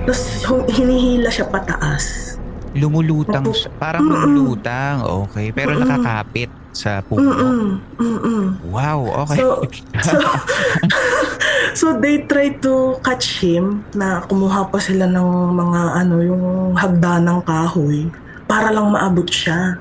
Tapos 0.07 0.23
hinihila 0.71 1.31
siya 1.31 1.51
pataas. 1.51 2.32
Lumulutang 2.73 3.45
Opo. 3.45 3.57
siya. 3.57 3.71
Parang 3.76 4.05
lumulutang. 4.09 5.05
Okay. 5.29 5.52
Pero 5.52 5.76
nakakapit 5.76 6.49
sa 6.73 7.05
puno. 7.05 7.29
Mm-mm, 7.29 7.64
mm-mm. 8.00 8.45
Wow. 8.73 9.29
Okay. 9.29 9.38
So, 9.45 9.47
so, 10.09 10.17
so 11.79 11.87
they 12.00 12.25
try 12.25 12.57
to 12.64 12.97
catch 13.05 13.45
him 13.45 13.85
na 13.93 14.25
kumuha 14.25 14.73
pa 14.73 14.81
sila 14.81 15.05
ng 15.05 15.29
mga 15.52 15.81
ano, 16.00 16.17
yung 16.25 16.45
hagdanang 16.73 17.45
kahoy 17.45 18.09
para 18.49 18.73
lang 18.73 18.88
maabot 18.88 19.29
siya. 19.29 19.76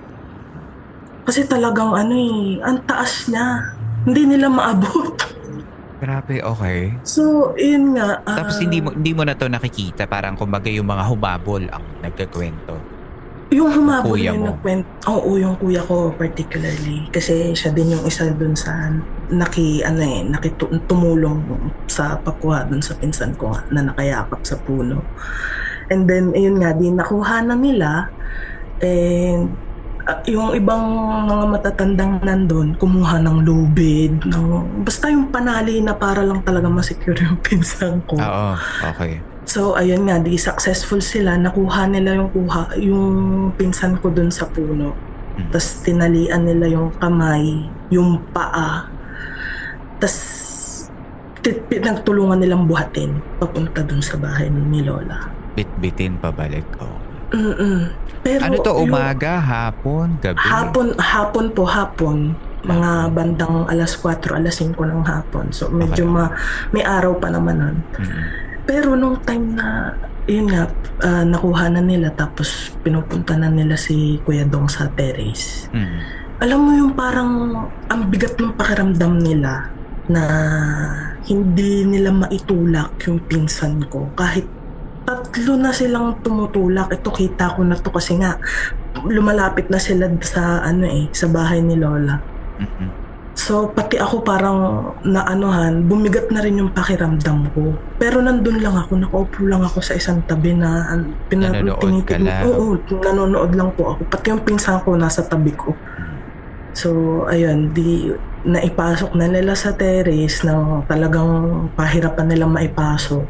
Kasi 1.24 1.48
talagang 1.48 1.96
ano 1.96 2.14
eh, 2.14 2.60
ang 2.60 2.84
taas 2.84 3.32
niya. 3.32 3.72
Hindi 4.04 4.36
nila 4.36 4.52
maabot. 4.52 5.16
Grabe. 6.02 6.42
Okay. 6.42 6.98
So, 7.06 7.54
yun 7.54 7.94
nga. 7.94 8.26
ah, 8.26 8.42
Tapos 8.42 8.58
hindi 8.58 8.82
mo 8.82 8.90
hindi 8.90 9.14
mo 9.14 9.22
na 9.22 9.38
to 9.38 9.46
nakikita 9.46 10.10
parang 10.10 10.34
kumbaga 10.34 10.66
yung 10.66 10.90
mga 10.90 11.06
humabol 11.06 11.62
ang 11.70 11.86
nagkakwento. 12.02 12.74
Yung 13.52 13.70
humabol 13.70 14.16
kuya 14.18 14.34
yung 14.34 14.42
mo. 14.42 14.56
nagkwent. 14.56 14.88
Oo, 15.06 15.38
yung 15.38 15.54
kuya 15.62 15.84
ko 15.86 16.10
particularly. 16.18 17.06
Kasi 17.14 17.54
siya 17.54 17.70
din 17.70 17.94
yung 17.94 18.02
isa 18.08 18.32
dun 18.34 18.58
sa 18.58 18.90
naki, 19.30 19.84
ano 19.86 20.02
eh, 20.02 20.24
nakitumulong 20.26 21.44
sa 21.86 22.18
pagkuha 22.18 22.72
dun 22.72 22.82
sa 22.82 22.96
pinsan 22.98 23.36
ko 23.36 23.52
nga, 23.54 23.62
na 23.70 23.92
nakayakap 23.92 24.42
sa 24.42 24.56
puno. 24.56 25.04
And 25.92 26.08
then, 26.08 26.32
ayun 26.32 26.64
nga, 26.64 26.72
di 26.72 26.90
nakuha 26.96 27.44
na 27.44 27.54
nila. 27.60 28.08
And 28.80 29.52
yung 30.26 30.54
ibang 30.58 30.84
mga 31.30 31.46
matatandang 31.50 32.14
nandun, 32.26 32.74
kumuha 32.78 33.22
ng 33.22 33.38
lubid, 33.46 34.18
ng, 34.26 34.82
basta 34.82 35.10
yung 35.10 35.30
panali 35.30 35.82
na 35.82 35.94
para 35.94 36.26
lang 36.26 36.42
talaga 36.42 36.68
masecure 36.70 37.18
yung 37.22 37.40
pinsan 37.46 38.02
ko. 38.10 38.18
Oo. 38.18 38.54
Okay. 38.94 39.22
So, 39.46 39.76
ayun 39.76 40.08
nga, 40.08 40.22
di 40.22 40.40
successful 40.40 41.04
sila. 41.04 41.36
Nakuha 41.36 41.90
nila 41.90 42.16
yung 42.18 42.30
kuha, 42.32 42.72
yung 42.80 43.10
pinsan 43.58 44.00
ko 44.00 44.14
dun 44.14 44.32
sa 44.32 44.48
puno. 44.48 44.96
Mm. 45.36 45.50
Tapos 45.52 45.68
tinalian 45.84 46.42
nila 46.46 46.66
yung 46.72 46.90
kamay, 46.96 47.68
yung 47.92 48.22
paa. 48.32 48.88
Tapos 50.00 50.18
pinagtulungan 51.42 52.38
nilang 52.38 52.70
buhatin 52.70 53.18
papunta 53.42 53.82
dun 53.82 54.00
sa 54.00 54.14
bahay 54.22 54.46
ni 54.54 54.86
Lola. 54.86 55.26
Bit-bitin 55.58 56.22
pabalik. 56.22 56.66
Oh. 56.78 57.02
Mm-mm. 57.34 57.90
Pero 58.22 58.42
Ano 58.46 58.56
to? 58.62 58.74
yung- 58.78 58.94
Umaga, 58.94 59.42
hapon, 59.42 60.22
gabi? 60.22 60.38
Hapon, 60.38 60.88
hapon 60.98 61.46
po, 61.52 61.66
hapon. 61.66 62.18
Mga 62.62 62.90
bandang 63.18 63.66
alas 63.66 63.98
4, 63.98 64.38
alas 64.38 64.62
5 64.62 64.86
ng 64.86 65.02
hapon. 65.02 65.50
So, 65.50 65.74
medyo 65.74 66.06
Okay. 66.06 66.14
ma, 66.14 66.30
may 66.70 66.86
araw 66.86 67.18
pa 67.18 67.34
naman 67.34 67.58
nun. 67.58 67.78
Mm. 67.98 68.24
Pero 68.70 68.94
nung 68.94 69.18
time 69.26 69.58
na, 69.58 69.98
yun 70.30 70.46
nga, 70.46 70.70
ah, 71.02 71.26
nakuha 71.26 71.74
na 71.74 71.82
nila 71.82 72.14
tapos 72.14 72.78
pinupunta 72.86 73.34
na 73.34 73.50
nila 73.50 73.74
si 73.74 74.22
Kuya 74.22 74.46
Dong 74.46 74.70
sa 74.70 74.86
terrace. 74.94 75.66
Mm. 75.74 75.98
Alam 76.42 76.60
mo 76.62 76.72
yung 76.78 76.94
parang 76.94 77.32
ang 77.90 78.02
bigat 78.10 78.38
ng 78.38 78.54
pakiramdam 78.54 79.18
nila 79.18 79.74
na 80.06 80.24
hindi 81.26 81.86
nila 81.86 82.14
maitulak 82.14 82.98
yung 83.06 83.22
pinsan 83.26 83.86
ko. 83.90 84.10
Kahit 84.14 84.46
tatlo 85.06 85.54
na 85.58 85.72
silang 85.74 86.20
tumutulak. 86.22 86.94
Ito 86.94 87.10
kita 87.10 87.58
ko 87.58 87.66
na 87.66 87.76
to 87.78 87.90
kasi 87.90 88.18
nga 88.20 88.38
lumalapit 89.06 89.68
na 89.72 89.80
sila 89.82 90.08
sa 90.22 90.62
ano 90.62 90.86
eh, 90.86 91.10
sa 91.12 91.28
bahay 91.28 91.64
ni 91.64 91.80
Lola. 91.80 92.20
Mm-mm. 92.62 93.02
So, 93.32 93.72
pati 93.72 93.96
ako 93.96 94.28
parang 94.28 94.92
naanuhan, 95.08 95.88
bumigat 95.88 96.28
na 96.36 96.44
rin 96.44 96.60
yung 96.60 96.76
pakiramdam 96.76 97.48
ko. 97.56 97.74
Pero 97.96 98.20
nandun 98.20 98.60
lang 98.60 98.76
ako, 98.76 99.00
nakaupo 99.00 99.48
lang 99.48 99.64
ako 99.64 99.80
sa 99.80 99.96
isang 99.96 100.20
tabi 100.28 100.52
na 100.52 100.92
pina- 101.32 101.50
Nanonood 101.50 102.04
ka 102.04 102.20
lang. 102.20 102.44
Oo, 102.44 102.76
nanonood 103.02 103.56
lang 103.56 103.72
po 103.80 103.96
ako. 103.96 104.02
Pati 104.12 104.36
yung 104.36 104.44
pinsan 104.44 104.84
ko 104.84 105.00
nasa 105.00 105.24
tabi 105.24 105.56
ko. 105.56 105.72
So, 106.76 107.24
ayun, 107.32 107.72
di 107.72 108.12
naipasok 108.44 109.16
na 109.16 109.32
nila 109.32 109.56
sa 109.56 109.72
terrace 109.74 110.44
na 110.44 110.84
talagang 110.92 111.66
pahirapan 111.74 112.28
nila 112.28 112.46
maipasok. 112.52 113.24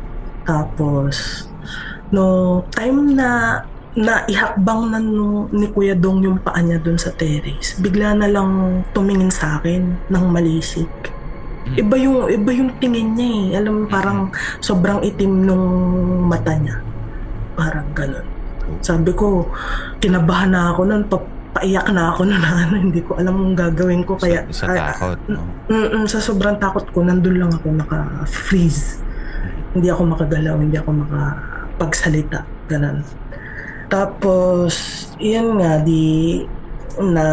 Tapos, 0.50 1.46
no 2.12 2.62
time 2.72 3.15
na 3.15 3.62
na 3.91 4.24
ihakbang 4.24 4.88
na 4.88 5.03
nung, 5.03 5.51
ni 5.51 5.68
Kuya 5.68 6.00
Dong 6.00 6.24
yung 6.24 6.39
paa 6.39 6.63
niya 6.63 6.80
dun 6.80 6.96
sa 6.96 7.12
terrace, 7.12 7.75
bigla 7.84 8.15
na 8.15 8.32
lang 8.32 8.84
tumingin 8.96 9.27
sa 9.27 9.60
akin 9.60 10.08
ng 10.08 10.25
malisik. 10.32 10.88
Iba 11.75 11.96
yung 12.00 12.27
iba 12.32 12.51
yung 12.51 12.72
tingin 12.80 13.15
niya 13.15 13.30
eh. 13.32 13.46
Alam 13.63 13.74
mo 13.75 13.84
parang 13.88 14.32
sobrang 14.60 15.03
itim 15.03 15.46
nung 15.48 15.65
mata 16.27 16.56
niya. 16.56 16.80
Parang 17.56 17.88
ganun. 17.96 18.27
Sabi 18.80 19.12
ko, 19.12 19.48
kinabahan 20.00 20.51
na 20.56 20.72
ako 20.72 20.82
nun, 20.88 21.03
pa- 21.08 21.27
paiyak 21.51 21.91
na 21.91 22.15
ako 22.15 22.27
na 22.27 22.39
ano, 22.68 22.75
hindi 22.80 23.03
ko 23.03 23.20
alam 23.20 23.36
ang 23.51 23.56
gagawin 23.56 24.03
ko. 24.08 24.15
Kaya, 24.15 24.48
sa, 24.51 24.68
sa 24.68 24.72
ay- 24.72 24.80
takot, 24.96 25.20
no? 25.27 25.44
Mm-mm, 25.68 26.03
sa 26.08 26.20
sobrang 26.24 26.56
takot 26.60 26.88
ko, 26.91 27.03
nandun 27.03 27.39
lang 27.39 27.51
ako 27.51 27.68
naka-freeze. 27.75 29.03
Hindi 29.75 29.88
ako 29.88 30.15
makagalaw, 30.15 30.56
hindi 30.60 30.75
ako 30.75 30.91
makapagsalita. 31.82 32.46
Ganun. 32.70 33.02
Tapos, 33.90 35.10
yun 35.18 35.58
nga, 35.58 35.82
di 35.82 36.46
na 37.02 37.26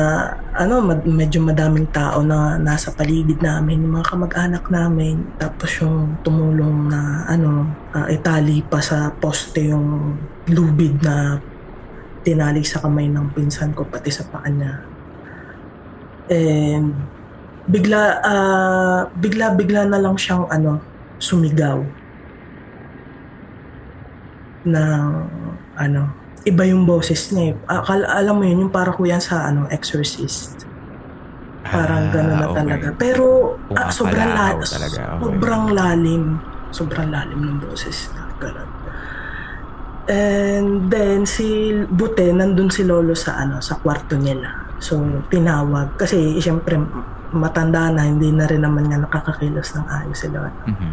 ano 0.55 0.81
mad- 0.81 1.05
medyo 1.05 1.43
madaming 1.43 1.91
tao 1.93 2.23
na 2.23 2.57
nasa 2.57 2.95
paligid 2.95 3.43
namin 3.43 3.83
yung 3.83 3.99
mga 3.99 4.15
kamag-anak 4.15 4.65
namin 4.71 5.27
tapos 5.35 5.83
yung 5.83 6.15
tumulong 6.23 6.87
na 6.87 7.27
ano 7.27 7.67
ah, 7.91 8.07
itali 8.07 8.63
pa 8.63 8.79
sa 8.79 9.11
poste 9.11 9.67
yung 9.75 10.15
lubid 10.47 11.03
na 11.03 11.43
tinali 12.23 12.63
sa 12.63 12.79
kamay 12.87 13.11
ng 13.11 13.35
pinsan 13.35 13.75
ko 13.75 13.83
pati 13.83 14.15
sa 14.15 14.31
paa 14.31 14.47
niya 14.47 14.79
and 16.31 16.95
bigla 17.67 18.23
ah, 18.23 19.01
bigla 19.19 19.59
bigla 19.59 19.91
na 19.91 19.99
lang 19.99 20.15
siyang 20.15 20.47
ano 20.55 20.79
sumigaw 21.19 21.83
ng 24.69 25.03
ano 25.75 26.01
iba 26.47 26.65
yung 26.65 26.85
boses 26.85 27.29
niya 27.29 27.45
eh. 27.53 27.55
Akala, 27.67 28.09
alam 28.09 28.39
mo 28.39 28.45
yun 28.47 28.69
yung 28.69 28.73
para 28.73 28.89
ko 28.89 29.05
yan 29.05 29.21
sa 29.21 29.49
ano 29.49 29.69
exorcist 29.69 30.65
parang 31.61 32.09
Ah, 32.09 32.13
gano'n 32.15 32.39
na 32.39 32.49
okay. 32.49 32.57
talaga 32.57 32.87
pero 32.97 33.25
ah, 33.77 33.93
sobrang, 33.93 34.31
la- 34.33 34.57
talaga, 34.57 35.01
okay. 35.21 35.21
sobrang 35.21 35.65
lalim 35.75 36.25
sobrang 36.71 37.09
lalim 37.13 37.41
ng 37.45 37.59
boses 37.61 38.09
na 38.15 38.33
gano'n 38.41 38.71
and 40.09 40.89
then 40.89 41.29
si 41.29 41.69
Bute 41.93 42.33
nandun 42.33 42.73
si 42.73 42.89
Lolo 42.89 43.13
sa 43.13 43.37
ano 43.37 43.61
sa 43.61 43.77
kwarto 43.77 44.17
nila 44.17 44.49
so 44.81 44.97
tinawag 45.29 45.93
kasi 46.01 46.41
siyempre 46.41 46.81
matanda 47.29 47.93
na 47.93 48.09
hindi 48.09 48.33
na 48.33 48.49
rin 48.49 48.65
naman 48.65 48.89
nga 48.89 49.05
nakakakilos 49.05 49.77
ng 49.77 49.85
ayos 49.85 50.17
si 50.17 50.29
Lolo 50.33 50.57
Mhm. 50.65 50.93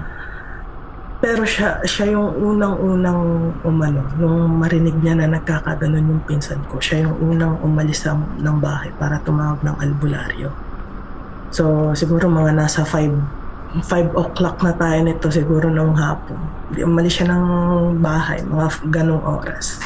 Pero 1.25 1.41
siya, 1.41 1.81
siya 1.81 2.13
yung 2.13 2.37
unang-unang 2.37 3.49
umano, 3.65 4.05
nung 4.21 4.61
marinig 4.61 4.93
niya 5.01 5.17
na 5.17 5.25
nagkakaganon 5.25 6.05
yung 6.05 6.21
pinsan 6.29 6.61
ko, 6.69 6.77
siya 6.77 7.09
yung 7.09 7.17
unang 7.33 7.57
umalis 7.65 8.05
ng 8.05 8.57
bahay 8.61 8.93
para 9.01 9.17
tumawag 9.25 9.57
ng 9.65 9.73
albularyo. 9.73 10.53
So, 11.49 11.97
siguro 11.97 12.29
mga 12.29 12.53
nasa 12.53 12.85
5 12.85 13.41
5 13.81 14.15
o'clock 14.15 14.63
na 14.63 14.71
tayo 14.71 15.03
nito 15.03 15.27
siguro 15.27 15.67
nung 15.67 15.97
hapon. 15.99 16.39
Umalis 16.79 17.19
siya 17.19 17.33
ng 17.33 17.43
bahay, 17.99 18.39
mga 18.45 18.87
ganong 18.87 19.19
oras. 19.19 19.81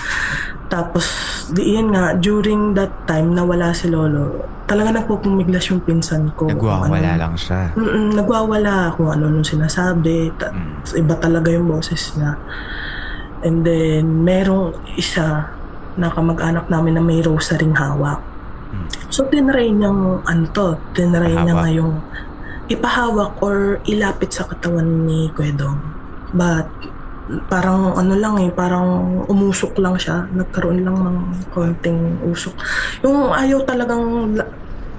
Tapos, 0.69 1.05
di 1.49 1.73
yun 1.73 1.89
nga, 1.89 2.13
during 2.13 2.71
that 2.71 2.93
time 3.03 3.33
na 3.33 3.41
wala 3.41 3.73
si 3.73 3.89
Lolo, 3.89 4.37
talaga 4.63 4.93
nagpupumiglas 4.95 5.65
yung 5.67 5.81
pinsan 5.81 6.29
ko. 6.31 6.45
Nagwawala 6.45 6.93
Ano- 7.09 7.17
lang 7.19 7.33
siya. 7.33 7.73
Mm-mm, 7.73 8.13
nagwawala 8.13 8.93
kung 8.93 9.09
ano 9.09 9.25
nung 9.27 9.41
sinasabi. 9.43 10.29
Ta- 10.37 10.53
Mm. 10.53 10.85
Iba 10.95 11.15
talaga 11.17 11.49
yung 11.49 11.65
boses 11.65 12.13
niya. 12.13 12.37
And 13.41 13.65
then, 13.65 14.21
merong 14.21 14.77
isa 14.93 15.49
na 15.97 16.07
kamag-anak 16.07 16.69
namin 16.69 16.95
na 16.95 17.03
may 17.03 17.19
rosaring 17.19 17.73
hawak. 17.73 18.21
Mm. 18.69 18.87
So, 19.09 19.25
tinry 19.25 19.73
niyang, 19.73 20.21
ano 20.21 20.43
to, 20.53 20.77
tinry 20.93 21.33
niya 21.33 21.49
Pahawak. 21.49 21.65
nga 21.65 21.69
yung 21.71 21.93
ipahawak 22.67 23.41
or 23.41 23.57
ilapit 23.83 24.29
sa 24.29 24.45
katawan 24.45 24.85
ni 25.03 25.33
Kwedong. 25.33 25.81
But, 26.29 26.69
parang 27.47 27.93
ano 27.93 28.13
lang 28.17 28.35
eh, 28.41 28.49
parang 28.49 29.21
umusok 29.29 29.77
lang 29.77 29.95
siya. 29.95 30.25
Nagkaroon 30.33 30.81
lang 30.81 30.97
ng 30.97 31.17
konting 31.53 32.17
usok. 32.25 32.53
Yung 33.05 33.29
ayaw 33.29 33.61
talagang 33.63 34.33
la- 34.33 34.49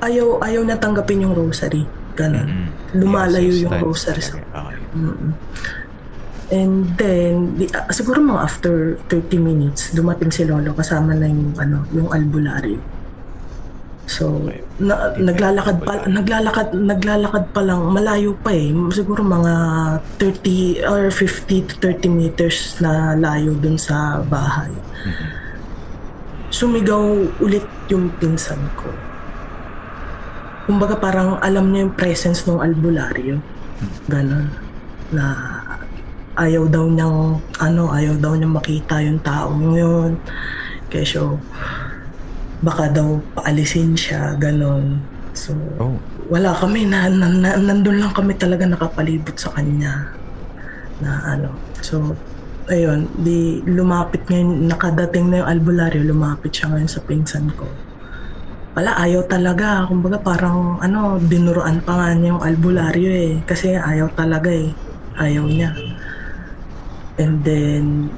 ayaw, 0.00 0.38
ayaw 0.40 0.62
na 0.64 0.78
tanggapin 0.78 1.26
yung 1.26 1.34
rosary. 1.34 1.84
Ganon. 2.14 2.46
Mm. 2.46 2.66
Lumalayo 3.02 3.50
Yes, 3.50 3.62
yung 3.66 3.76
rosary 3.82 4.22
sa. 4.22 4.38
Okay. 4.38 4.78
And 6.50 6.98
then, 6.98 7.54
di, 7.54 7.70
ah, 7.70 7.86
siguro 7.94 8.18
mga 8.18 8.42
after 8.42 8.98
30 9.06 9.38
minutes, 9.38 9.94
dumating 9.94 10.34
si 10.34 10.42
Lolo 10.42 10.74
kasama 10.74 11.14
na 11.14 11.30
yung, 11.30 11.54
ano, 11.54 11.86
yung 11.94 12.10
albularyo. 12.10 12.82
So, 14.08 14.42
Okay. 14.42 14.60
na, 14.82 15.14
naglalakad 15.14 15.86
pa, 15.86 16.02
naglalakad, 16.08 16.74
naglalakad 16.74 17.44
pa 17.54 17.60
lang, 17.62 17.80
malayo 17.94 18.34
pa 18.40 18.50
eh. 18.50 18.72
Siguro 18.90 19.22
mga 19.22 19.54
30 20.18 20.82
or 20.88 21.12
50 21.14 21.68
to 21.68 21.74
30 21.78 22.10
meters 22.10 22.80
na 22.82 23.14
layo 23.14 23.54
dun 23.54 23.78
sa 23.78 24.18
bahay. 24.26 24.72
Sumigaw 26.50 27.22
ulit 27.38 27.62
yung 27.86 28.10
pinsan 28.18 28.58
ko. 28.74 28.90
Kumbaga 30.66 30.98
parang 30.98 31.38
alam 31.38 31.70
niya 31.70 31.86
yung 31.86 31.94
presence 31.94 32.46
ng 32.46 32.58
albularyo. 32.58 33.38
Ganon. 34.10 34.50
Na 35.14 35.24
ayaw 36.34 36.66
daw 36.66 36.86
niyang, 36.90 37.38
ano, 37.58 37.82
ayaw 37.94 38.14
daw 38.18 38.34
niyang 38.34 38.54
makita 38.54 38.98
yung 39.02 39.22
taong 39.22 39.70
yun. 39.74 40.18
Kesyo, 40.90 41.38
baka 42.60 42.92
daw 42.92 43.20
paalisin 43.34 43.96
siya, 43.96 44.36
ganon. 44.36 45.00
So, 45.32 45.56
Oh. 45.80 45.96
wala 46.30 46.52
kami 46.54 46.86
na, 46.86 47.08
na, 47.10 47.26
na 47.26 47.56
nandun 47.58 47.98
lang 47.98 48.12
kami 48.14 48.36
talaga 48.38 48.62
nakapalibot 48.66 49.34
sa 49.34 49.50
kanya. 49.56 50.14
Na 51.00 51.24
ano. 51.26 51.50
So 51.80 52.14
ayun 52.70 53.08
di 53.18 53.58
lumapit 53.66 54.28
ngayon 54.30 54.70
nakadating 54.70 55.26
na 55.32 55.42
yung 55.42 55.50
albularyo 55.50 56.06
lumapit 56.06 56.54
siya 56.54 56.70
ngayon 56.70 56.86
sa 56.86 57.02
pinsan 57.02 57.50
ko. 57.58 57.66
Wala 58.78 58.94
ayaw 59.00 59.26
talaga. 59.26 59.88
Kumbaga 59.90 60.22
parang 60.22 60.78
ano 60.78 61.18
dinuruan 61.18 61.82
pa 61.82 61.98
nga 61.98 62.08
niya 62.14 62.36
yung 62.36 62.44
albularyo 62.44 63.10
eh. 63.10 63.34
Kasi 63.42 63.74
ayaw 63.74 64.12
talaga 64.14 64.54
eh. 64.54 64.70
Ayaw 65.18 65.50
niya. 65.50 65.74
And 67.18 67.42
then 67.42 68.12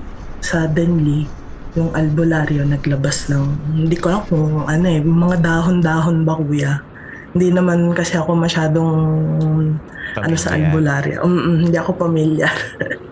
suddenly 0.44 1.30
yung 1.72 1.90
albularyo 1.90 2.62
naglabas 2.62 3.28
ng 3.28 3.44
hindi 3.74 3.96
ko 3.96 4.12
alam 4.12 4.22
kung 4.26 4.44
ano 4.62 4.86
eh 4.86 5.00
mga 5.00 5.36
dahon-dahon 5.40 6.20
ba 6.22 6.36
kuya 6.36 6.84
hindi 7.32 7.48
naman 7.48 7.96
kasi 7.96 8.14
ako 8.14 8.36
masyadong 8.36 8.92
ano 10.12 10.34
sa 10.36 10.52
Pamilyar. 10.52 10.68
albularyo. 10.68 11.18
Mm, 11.24 11.56
hindi 11.64 11.76
ako 11.80 11.90
pamilyar. 11.96 12.52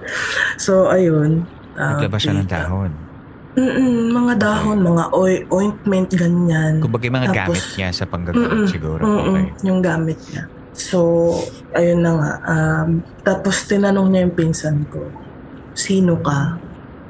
so, 0.60 0.92
ayun. 0.92 1.48
ah, 1.72 1.96
Naglabas 1.96 2.20
siya 2.20 2.36
ng 2.36 2.44
dahon. 2.44 2.92
Mm-mm, 3.56 4.12
mga 4.12 4.34
dahon, 4.36 4.78
mga 4.84 5.04
oil, 5.10 5.40
ointment, 5.48 6.12
ganyan. 6.12 6.76
Kumbaga 6.78 7.08
yung 7.08 7.16
mga 7.16 7.28
Tapos- 7.32 7.40
gamit 7.40 7.64
niya 7.74 7.88
sa 7.90 8.04
panggagamot 8.04 8.44
Mm-mm, 8.52 8.68
siguro. 8.68 9.00
mm-mm, 9.00 9.24
Okay. 9.24 9.44
Yung 9.64 9.80
gamit 9.80 10.20
niya. 10.28 10.44
So, 10.70 10.98
ayun 11.72 12.04
na 12.04 12.12
nga. 12.12 12.32
Um, 12.44 12.88
tapos 13.24 13.64
tinanong 13.64 14.12
niya 14.12 14.20
yung 14.22 14.36
pinsan 14.36 14.84
ko, 14.86 15.00
sino 15.72 16.20
ka? 16.20 16.60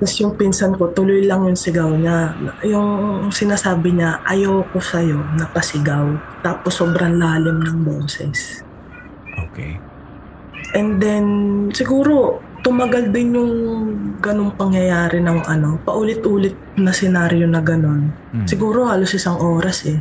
Tapos 0.01 0.17
yung 0.17 0.33
pinsan 0.33 0.81
ko, 0.81 0.89
tuloy 0.97 1.29
lang 1.29 1.45
yung 1.45 1.61
sigaw 1.61 1.93
niya. 1.93 2.33
Yung 2.65 2.89
sinasabi 3.29 3.93
niya, 3.93 4.25
ayoko 4.25 4.81
sa'yo, 4.81 5.21
napasigaw. 5.37 6.09
Tapos 6.41 6.81
sobrang 6.81 7.21
lalim 7.21 7.61
ng 7.61 7.85
boses. 7.85 8.65
Okay. 9.53 9.77
And 10.73 10.97
then, 10.97 11.25
siguro, 11.77 12.41
tumagal 12.65 13.13
din 13.13 13.37
yung 13.37 13.53
ganong 14.25 14.57
pangyayari 14.57 15.21
ng 15.21 15.45
ano, 15.45 15.77
paulit-ulit 15.85 16.57
na 16.81 16.97
senaryo 16.97 17.45
na 17.45 17.61
ganon. 17.61 18.09
Hmm. 18.33 18.49
Siguro 18.49 18.89
halos 18.89 19.13
isang 19.13 19.37
oras 19.37 19.85
eh. 19.85 20.01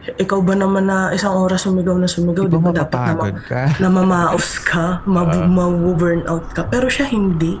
Ikaw 0.00 0.40
ba 0.40 0.56
naman 0.56 0.88
na 0.88 1.12
isang 1.12 1.36
oras 1.36 1.68
sumigaw 1.68 1.94
na 1.94 2.08
sumigaw, 2.08 2.48
Di 2.48 2.56
ba 2.56 2.72
dapat 2.72 3.14
na, 3.14 3.30
ka? 3.46 3.62
na 3.78 3.88
mamaos 3.92 4.58
ka, 4.64 5.04
Ah. 5.04 5.46
ma-burn 5.46 6.24
out 6.24 6.50
ka. 6.50 6.64
Pero 6.66 6.88
siya 6.88 7.04
hindi. 7.06 7.60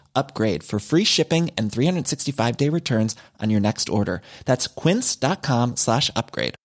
upgrade 0.15 0.63
for 0.63 0.79
free 0.79 1.03
shipping 1.03 1.51
and 1.57 1.71
365 1.71 2.57
day 2.57 2.69
returns 2.69 3.15
on 3.39 3.49
your 3.49 3.59
next 3.59 3.89
order. 3.89 4.21
That's 4.45 4.67
quince.com 4.67 5.75
slash 5.77 6.09
upgrade. 6.15 6.55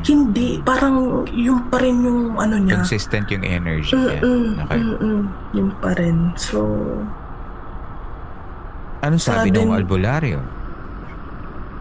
Hindi. 0.00 0.62
Parang 0.64 1.26
yung 1.28 1.68
pa 1.68 1.76
rin 1.76 2.00
yung 2.00 2.20
ano 2.38 2.56
niya. 2.56 2.80
Consistent 2.80 3.28
yung 3.28 3.44
energy 3.44 3.92
niya. 3.92 4.20
Okay. 4.64 4.80
mm-mm, 4.80 5.20
yung 5.52 5.70
pa 5.82 5.92
rin. 5.92 6.32
So, 6.40 6.64
Anong 9.00 9.20
sabi 9.20 9.48
Sabi- 9.48 9.56
ng 9.56 9.72
albularyo? 9.72 10.59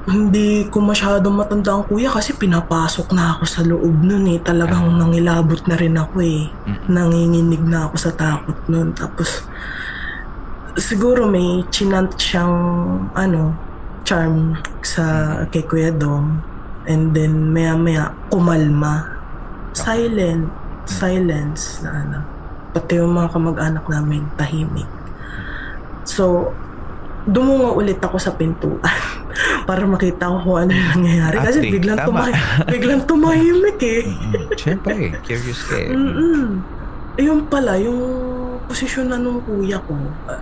Hindi 0.09 0.65
ko 0.73 0.81
masyadong 0.81 1.37
matanda 1.37 1.77
ang 1.77 1.85
kuya 1.85 2.09
kasi 2.09 2.33
pinapasok 2.33 3.13
na 3.13 3.37
ako 3.37 3.43
sa 3.45 3.61
loob 3.61 4.01
nun 4.01 4.25
eh. 4.25 4.41
Talagang 4.41 4.97
Ah. 4.97 5.05
nangilabot 5.05 5.61
na 5.69 5.75
rin 5.77 5.93
ako 5.93 6.17
eh. 6.25 6.49
Nanginginig 6.89 7.61
na 7.61 7.85
ako 7.85 7.95
sa 7.95 8.11
takot 8.17 8.57
nun. 8.65 8.89
Tapos, 8.97 9.45
siguro 10.81 11.29
may 11.29 11.61
chinant 11.69 12.17
siyang, 12.17 12.57
ano, 13.13 13.53
charm 14.01 14.57
sa 14.81 15.37
kay 15.53 15.61
Kuya 15.61 15.93
Dong. 15.93 16.41
And 16.89 17.13
then, 17.13 17.53
maya-maya, 17.53 18.09
kumalma. 18.33 19.05
Silent. 19.77 20.49
Silence 20.89 21.85
na 21.85 21.89
ano. 21.93 22.19
Pati 22.73 22.97
yung 22.97 23.13
mga 23.13 23.29
kamag-anak 23.29 23.85
namin, 23.85 24.25
tahimik. 24.33 24.89
So, 26.01 26.49
dumungo 27.29 27.77
ulit 27.77 28.01
ako 28.01 28.17
sa 28.17 28.33
pintuan 28.33 28.81
para 29.69 29.85
makita 29.85 30.25
ko 30.25 30.37
kung 30.41 30.57
ano 30.59 30.71
yung 30.73 30.89
nangyayari. 30.97 31.37
Kasi 31.37 31.57
Acting, 31.61 31.73
biglang, 31.77 31.97
tama. 32.01 32.07
tumahi- 32.09 32.37
biglang 32.73 33.01
tumahimik 33.05 33.79
eh. 33.79 34.01
Mm, 34.09 34.49
Siyempre, 34.57 34.93
curious 35.21 35.61
ka 35.61 35.75
eh. 35.77 35.93
Mm-mm. 35.93 36.41
Ayun 37.15 37.45
pala, 37.45 37.77
yung 37.77 38.01
posisyon 38.65 39.13
na 39.13 39.21
nung 39.21 39.45
kuya 39.45 39.77
ko, 39.85 39.93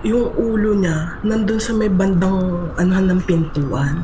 yung 0.01 0.31
ulo 0.31 0.79
niya, 0.79 1.19
nandun 1.27 1.59
sa 1.59 1.75
may 1.75 1.91
bandang 1.91 2.39
anuhan 2.77 3.11
ng 3.11 3.21
pintuan. 3.27 3.99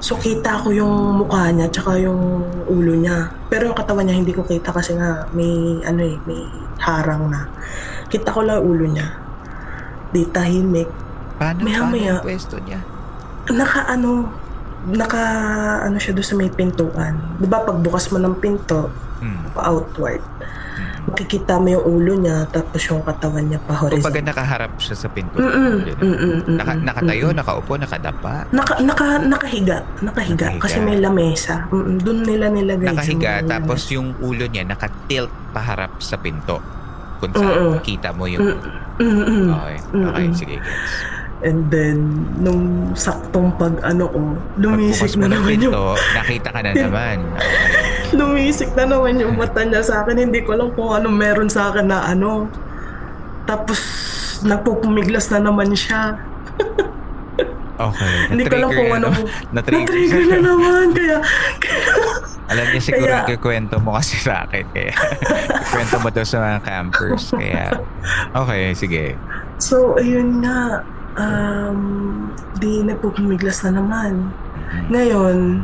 So 0.00 0.18
kita 0.18 0.60
ko 0.60 0.68
yung 0.68 1.22
mukha 1.22 1.48
niya 1.48 1.70
tsaka 1.70 1.96
yung 1.96 2.42
ulo 2.66 2.92
niya. 2.92 3.30
Pero 3.46 3.70
yung 3.70 3.78
katawan 3.78 4.04
niya 4.04 4.18
hindi 4.18 4.34
ko 4.34 4.42
kita 4.42 4.68
kasi 4.68 4.98
nga 4.98 5.24
may 5.30 5.80
ano 5.80 6.02
eh, 6.02 6.16
may 6.24 6.44
harang 6.76 7.30
na. 7.30 7.46
Kita 8.10 8.28
ko 8.28 8.42
lang 8.42 8.58
ulo 8.58 8.84
niya. 8.84 9.06
Di 10.10 10.26
tahimik. 10.26 10.90
Paano, 11.38 11.62
Maya, 11.62 11.78
paano 11.78 11.92
maya. 11.92 12.10
yung 12.10 12.20
pwesto 12.20 12.56
niya? 12.58 12.80
Naka 13.46 13.80
ano, 13.86 14.32
naka 14.86 15.22
ano 15.82 15.96
siya 15.96 16.12
doon 16.12 16.26
sa 16.26 16.34
may 16.34 16.48
pintuan. 16.48 17.16
'Di 17.36 17.46
ba 17.46 17.60
pagbukas 17.60 18.08
mo 18.08 18.18
ng 18.18 18.36
pinto, 18.36 18.88
Hmm. 19.18 19.40
pa-outward. 19.52 20.20
Makikita 21.04 21.60
mo 21.60 21.68
yung 21.68 21.84
ulo 21.86 22.12
niya 22.16 22.48
tapos 22.48 22.80
yung 22.88 23.04
katawan 23.04 23.44
niya 23.44 23.60
pa 23.60 23.76
Kumbaga 23.76 23.92
horizontal. 23.92 24.24
nakaharap 24.24 24.72
siya 24.74 24.96
sa 24.96 25.08
pinto. 25.08 25.36
Mm-mm, 25.36 25.84
mm-mm, 25.84 26.00
mm-mm, 26.00 26.56
Naka, 26.56 26.72
nakatayo, 26.74 27.26
mm-mm. 27.28 27.38
nakaupo, 27.38 27.72
nakadapa. 27.76 28.32
Naka, 28.50 28.74
naka, 28.80 29.06
nakahiga. 29.20 29.78
Nakahiga. 30.00 30.48
Nakahiga. 30.48 30.64
Kasi 30.64 30.80
may 30.80 30.96
lamesa. 30.96 31.68
Doon 31.70 32.24
nila 32.24 32.48
nilagay. 32.48 32.88
Nakahiga, 32.88 33.32
mga 33.38 33.46
tapos 33.46 33.80
lamesa. 33.84 33.94
yung 33.94 34.08
ulo 34.18 34.44
niya 34.46 34.64
nakatilt 34.64 35.32
paharap 35.52 35.92
sa 36.00 36.16
pinto. 36.16 36.64
Kung 37.20 37.30
Mm-mm. 37.30 37.40
saan 37.44 37.84
kita 37.84 38.08
mo 38.10 38.24
yung... 38.24 38.40
Mm, 38.42 38.58
mm, 38.98 39.24
mm. 39.24 39.48
Okay, 39.52 39.76
okay, 39.78 40.24
Mm-mm. 40.24 40.32
sige, 40.34 40.56
gets. 40.56 40.92
And 41.44 41.68
then, 41.68 41.96
nung 42.34 42.62
saktong 42.96 43.52
pag 43.54 43.76
ano 43.84 44.08
ko, 44.08 44.18
lumisik 44.56 45.12
na 45.14 45.28
naman 45.28 45.60
yung 45.60 45.76
nakita 46.16 46.48
ka 46.48 46.58
na 46.58 46.72
naman. 46.88 47.20
lumisik 48.18 48.72
na 48.72 48.88
naman 48.88 49.20
yung 49.20 49.36
mata 49.36 49.60
niya 49.60 49.84
sa 49.84 50.02
akin. 50.02 50.24
Hindi 50.24 50.40
ko 50.40 50.56
alam 50.56 50.72
kung 50.72 50.90
ano 50.90 51.12
meron 51.12 51.52
sa 51.52 51.68
akin 51.68 51.84
na 51.84 52.00
ano. 52.02 52.48
Tapos, 53.44 53.76
nagpupumiglas 54.40 55.28
na 55.30 55.44
naman 55.44 55.72
siya. 55.72 56.16
Okay. 57.74 58.30
Hindi 58.30 58.46
ko 58.46 58.54
alam 58.54 58.70
kung 58.70 58.86
na 58.86 58.96
ano. 58.96 59.08
naman. 59.10 59.26
Na-trigger 59.50 59.82
Na-trigger 59.82 60.24
na 60.30 60.38
naman. 60.46 60.86
Kaya, 60.94 61.18
kaya 61.58 61.78
Alam 62.46 62.64
niya 62.70 62.80
siguro 62.80 63.10
Kaya- 63.10 63.26
yung 63.26 63.42
kwento 63.42 63.76
mo 63.82 63.98
kasi 63.98 64.14
sa 64.14 64.46
akin. 64.46 64.62
Kaya, 64.70 64.94
kwento 65.66 65.96
mo 65.98 66.06
daw 66.06 66.22
sa 66.22 66.38
mga 66.38 66.58
campers. 66.62 67.34
Kaya, 67.34 67.74
okay, 68.30 68.62
sige. 68.78 69.04
So, 69.58 69.98
ayun 69.98 70.38
nga. 70.38 70.86
Um, 71.14 71.78
di 72.58 72.82
nagpupumiglas 72.82 73.62
na 73.66 73.78
naman. 73.78 74.34
Ngayon, 74.90 75.62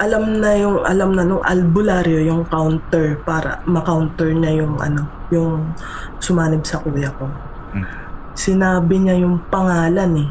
alam 0.00 0.24
na 0.40 0.56
yung 0.56 0.80
alam 0.80 1.12
na 1.12 1.24
nung 1.28 1.44
albularyo 1.44 2.24
yung 2.24 2.48
counter 2.48 3.20
para 3.20 3.60
ma-counter 3.68 4.32
niya 4.32 4.64
yung 4.64 4.80
ano, 4.80 5.04
yung 5.28 5.76
sumanib 6.20 6.64
sa 6.64 6.80
kuya 6.80 7.12
ko. 7.20 7.28
Mm. 7.76 7.86
Sinabi 8.32 8.94
niya 8.96 9.20
yung 9.20 9.36
pangalan 9.52 10.24
eh 10.24 10.30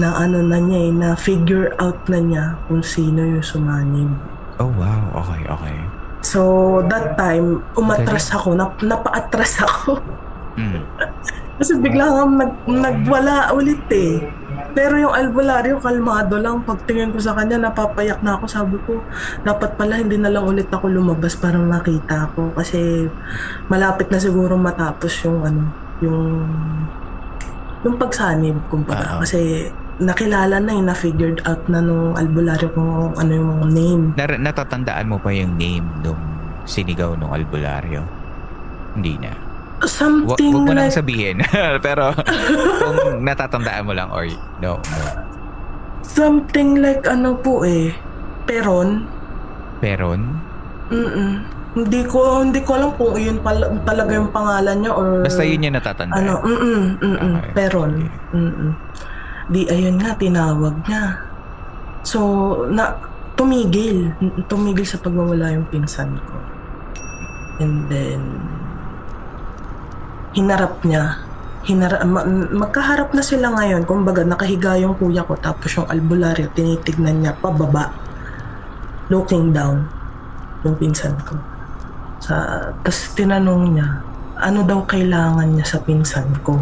na 0.00 0.10
ano 0.18 0.42
na 0.42 0.58
niya 0.58 0.80
eh, 0.88 0.92
na 0.92 1.08
figure 1.14 1.70
out 1.78 2.00
na 2.10 2.18
niya 2.18 2.44
kung 2.66 2.82
sino 2.82 3.22
yung 3.22 3.44
sumanib. 3.44 4.10
Oh, 4.58 4.70
wow. 4.74 5.22
Okay, 5.22 5.42
okay. 5.46 5.76
So, 6.24 6.40
that 6.88 7.14
time, 7.20 7.62
umatras 7.76 8.32
ako, 8.32 8.56
nap 8.56 8.80
napaatras 8.80 9.60
ako. 9.60 10.00
Mm. 10.56 10.82
Kasi 11.54 11.78
bigla 11.78 12.04
nga 12.10 12.24
nag, 12.26 12.52
nagwala 12.66 13.54
ulit 13.54 13.86
eh. 13.94 14.18
Pero 14.74 14.98
yung 14.98 15.14
albularyo, 15.14 15.78
kalmado 15.78 16.34
lang. 16.42 16.66
Pagtingin 16.66 17.14
ko 17.14 17.22
sa 17.22 17.38
kanya, 17.38 17.70
napapayak 17.70 18.18
na 18.26 18.34
ako. 18.34 18.44
Sabi 18.50 18.76
ko, 18.82 18.98
dapat 19.46 19.78
pala 19.78 20.02
hindi 20.02 20.18
na 20.18 20.34
lang 20.34 20.42
ulit 20.42 20.66
ako 20.66 20.90
lumabas 20.90 21.38
para 21.38 21.54
makita 21.54 22.26
ako. 22.30 22.50
Kasi 22.58 23.06
malapit 23.70 24.10
na 24.10 24.18
siguro 24.18 24.58
matapos 24.58 25.14
yung 25.22 25.46
ano, 25.46 25.62
yung 26.02 26.42
yung 27.86 27.96
pagsanib, 28.00 28.58
kumbaga. 28.66 29.14
Ah. 29.14 29.20
Kasi 29.22 29.70
nakilala 30.02 30.58
na 30.58 30.74
yun, 30.74 30.90
na-figured 30.90 31.46
out 31.46 31.62
na 31.70 31.78
nung 31.78 32.18
albularyo 32.18 32.66
kung 32.74 33.14
ano 33.14 33.30
yung 33.30 33.70
name. 33.70 34.02
Nar- 34.18 34.42
natatandaan 34.42 35.06
mo 35.06 35.22
pa 35.22 35.30
yung 35.30 35.54
name 35.54 35.86
nung 36.02 36.18
sinigaw 36.66 37.14
nung 37.14 37.30
albularyo? 37.30 38.02
Hindi 38.98 39.22
na. 39.22 39.43
Something 39.84 40.52
wag 40.56 40.64
mo 40.64 40.72
nang 40.72 40.88
like... 40.88 40.96
sabihin. 40.96 41.44
Pero 41.86 42.16
kung 42.80 43.24
natatandaan 43.24 43.84
mo 43.84 43.92
lang 43.92 44.08
or 44.10 44.24
no, 44.60 44.80
no. 44.80 45.06
Something 46.04 46.80
like 46.80 47.04
ano 47.08 47.36
po 47.36 47.64
eh. 47.64 47.92
Peron. 48.44 49.08
Peron? 49.80 50.20
Mm 50.92 51.32
Hindi 51.74 52.06
ko 52.06 52.38
hindi 52.46 52.62
ko 52.62 52.78
alam 52.78 52.94
kung 52.94 53.18
yun 53.18 53.42
pala, 53.42 53.66
talaga 53.82 54.14
yung 54.14 54.30
pangalan 54.30 54.78
niya 54.78 54.92
or 54.94 55.26
Basta 55.26 55.42
yun 55.42 55.66
yung 55.66 55.74
natatandaan. 55.74 56.22
ano, 56.22 56.34
mm 56.46 56.84
mm 57.02 57.32
Okay. 57.34 57.52
Peron. 57.56 57.90
Mm 58.30 58.70
Di 59.50 59.60
ayun 59.68 59.96
nga 59.98 60.14
tinawag 60.14 60.74
niya. 60.86 61.18
So 62.06 62.20
na 62.70 62.94
tumigil, 63.34 64.14
tumigil 64.46 64.86
sa 64.86 65.02
pagwawala 65.02 65.50
yung 65.50 65.66
pinsan 65.66 66.14
ko. 66.14 66.36
And 67.58 67.90
then 67.90 68.22
hinarap 70.34 70.82
niya. 70.82 71.22
Hinara, 71.64 72.04
ma- 72.04 72.28
magkaharap 72.28 73.16
na 73.16 73.24
sila 73.24 73.54
ngayon. 73.56 73.88
Kumbaga, 73.88 74.20
nakahiga 74.20 74.76
yung 74.76 74.98
kuya 75.00 75.24
ko 75.24 75.38
tapos 75.40 75.80
yung 75.80 75.88
albularyo, 75.88 76.50
tinitignan 76.52 77.24
niya 77.24 77.32
pababa. 77.40 77.94
Looking 79.08 79.54
down. 79.54 79.88
Yung 80.66 80.76
pinsan 80.76 81.16
ko. 81.24 81.40
Sa, 82.20 82.34
tapos 82.84 83.16
tinanong 83.16 83.78
niya, 83.78 83.88
ano 84.36 84.60
daw 84.66 84.84
kailangan 84.84 85.56
niya 85.56 85.64
sa 85.64 85.78
pinsan 85.80 86.28
ko? 86.44 86.58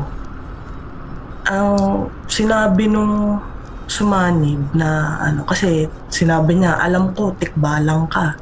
Ang 1.50 2.06
sinabi 2.30 2.86
nung 2.86 3.42
sumanib 3.90 4.70
na 4.72 5.18
ano, 5.18 5.42
kasi 5.42 5.90
sinabi 6.06 6.62
niya, 6.62 6.78
alam 6.78 7.10
ko, 7.12 7.34
tikbalang 7.34 8.06
ka. 8.06 8.38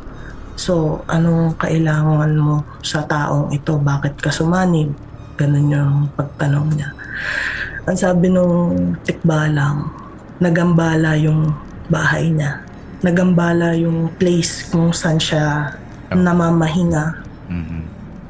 So, 0.60 1.00
anong 1.08 1.56
kailangan 1.56 2.36
mo 2.36 2.60
sa 2.84 3.00
taong 3.08 3.48
ito? 3.48 3.80
Bakit 3.80 4.20
ka 4.20 4.28
sumanib? 4.28 4.92
Ganun 5.40 5.72
yung 5.72 5.94
pagtanong 6.12 6.68
niya. 6.76 6.92
Ang 7.88 7.96
sabi 7.96 8.28
nung 8.28 8.92
tikbalang, 9.08 9.88
nagambala 10.36 11.16
yung 11.16 11.48
bahay 11.88 12.28
niya. 12.28 12.60
Nagambala 13.00 13.72
yung 13.72 14.12
place 14.20 14.68
kung 14.68 14.92
saan 14.92 15.16
siya 15.16 15.72
namamahinga. 16.12 17.24
Mhm. 17.48 17.80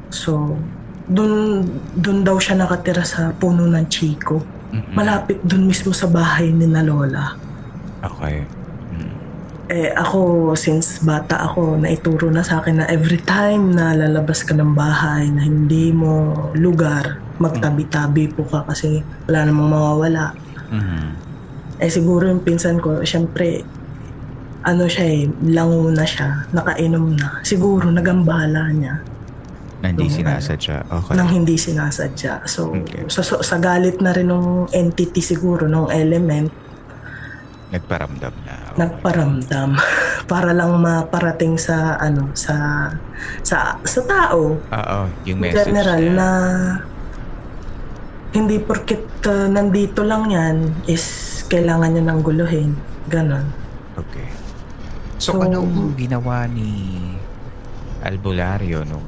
So, 0.07 0.55
dun, 1.03 1.67
dun 1.99 2.23
daw 2.23 2.39
siya 2.39 2.55
nakatira 2.55 3.03
sa 3.03 3.35
puno 3.35 3.67
ng 3.67 3.85
Chico. 3.91 4.39
Mhm. 4.71 4.95
Malapit 4.95 5.43
dun 5.43 5.67
mismo 5.67 5.91
sa 5.91 6.07
bahay 6.07 6.55
ni 6.55 6.63
na 6.63 6.79
Lola. 6.79 7.35
Okay. 7.99 8.47
Eh 9.71 9.87
ako, 9.95 10.51
since 10.59 10.99
bata 10.99 11.47
ako, 11.47 11.79
naituro 11.79 12.27
na 12.27 12.43
sa 12.43 12.59
akin 12.59 12.83
na 12.83 12.85
every 12.91 13.23
time 13.23 13.71
na 13.71 13.95
lalabas 13.95 14.43
ka 14.43 14.51
ng 14.51 14.75
bahay 14.75 15.31
na 15.31 15.47
hindi 15.47 15.95
mo 15.95 16.35
lugar, 16.59 17.23
magtabi-tabi 17.39 18.35
po 18.35 18.43
ka 18.43 18.67
kasi 18.67 18.99
wala 19.31 19.47
namang 19.47 19.71
mawawala. 19.71 20.35
Mhm. 20.75 21.07
Eh 21.79 21.87
siguro 21.87 22.27
yung 22.27 22.43
pinsan 22.43 22.83
ko, 22.83 22.99
syempre, 23.07 23.63
ano 24.61 24.91
siya 24.91 25.07
eh, 25.07 25.25
lango 25.47 25.87
na 25.89 26.03
siya, 26.03 26.45
nakainom 26.51 27.15
na. 27.15 27.39
Siguro 27.41 27.89
nagambala 27.89 28.69
niya 28.69 29.01
Na 29.81 29.89
hindi 29.89 30.05
Yung, 30.05 30.21
sinasadya. 30.21 30.85
Okay. 30.85 31.13
nang 31.17 31.31
hindi 31.33 31.57
sinasadya. 31.57 32.45
So, 32.45 32.69
Okay. 32.69 33.09
sa, 33.09 33.25
sa, 33.25 33.41
sa 33.41 33.57
galit 33.57 33.97
na 33.97 34.13
rin 34.13 34.29
ng 34.29 34.69
entity 34.69 35.25
siguro, 35.25 35.65
ng 35.65 35.89
element, 35.89 36.53
Nagparamdam 37.73 38.35
na. 38.45 38.60
Nagparamdam 38.81 39.69
para 40.31 40.51
lang 40.51 40.73
maparating 40.75 41.55
sa 41.55 41.95
ano 41.95 42.33
sa 42.33 42.89
sa 43.41 43.77
sa 43.77 44.01
tao 44.03 44.57
Oo, 44.57 44.99
yung 45.23 45.37
message 45.37 45.69
general 45.69 46.01
niya. 46.01 46.13
na 46.17 46.29
hindi 48.31 48.57
porket 48.57 49.03
uh, 49.27 49.45
nandito 49.45 50.01
lang 50.01 50.31
yan 50.31 50.55
is 50.87 51.03
kailangan 51.45 51.91
niya 51.91 52.03
nang 52.03 52.21
guluhin 52.21 52.73
ganon 53.05 53.45
Okay. 53.91 54.23
So, 55.19 55.35
So- 55.35 55.43
ano 55.43 55.61
ginawa 55.93 56.47
ni 56.47 56.97
Albularyo 58.01 58.81
nung... 58.81 59.03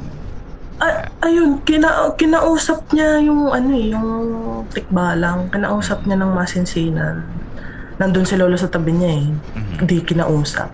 Ay, 0.78 1.08
ayun 1.24 1.64
kina, 1.64 2.12
kinausap 2.14 2.92
niya 2.92 3.24
yung 3.24 3.48
ano 3.48 3.72
eh 3.72 3.90
yung 3.90 4.10
tikbalang 4.70 5.48
kinausap 5.50 6.04
niya 6.04 6.20
ng 6.20 6.30
masinsinan 6.30 7.24
nandun 7.96 8.24
si 8.24 8.36
lolo 8.36 8.56
sa 8.56 8.68
tabi 8.68 8.92
niya 8.92 9.12
eh 9.12 9.26
Mhm. 9.30 9.74
hindi 9.80 9.98
kinausap 10.02 10.70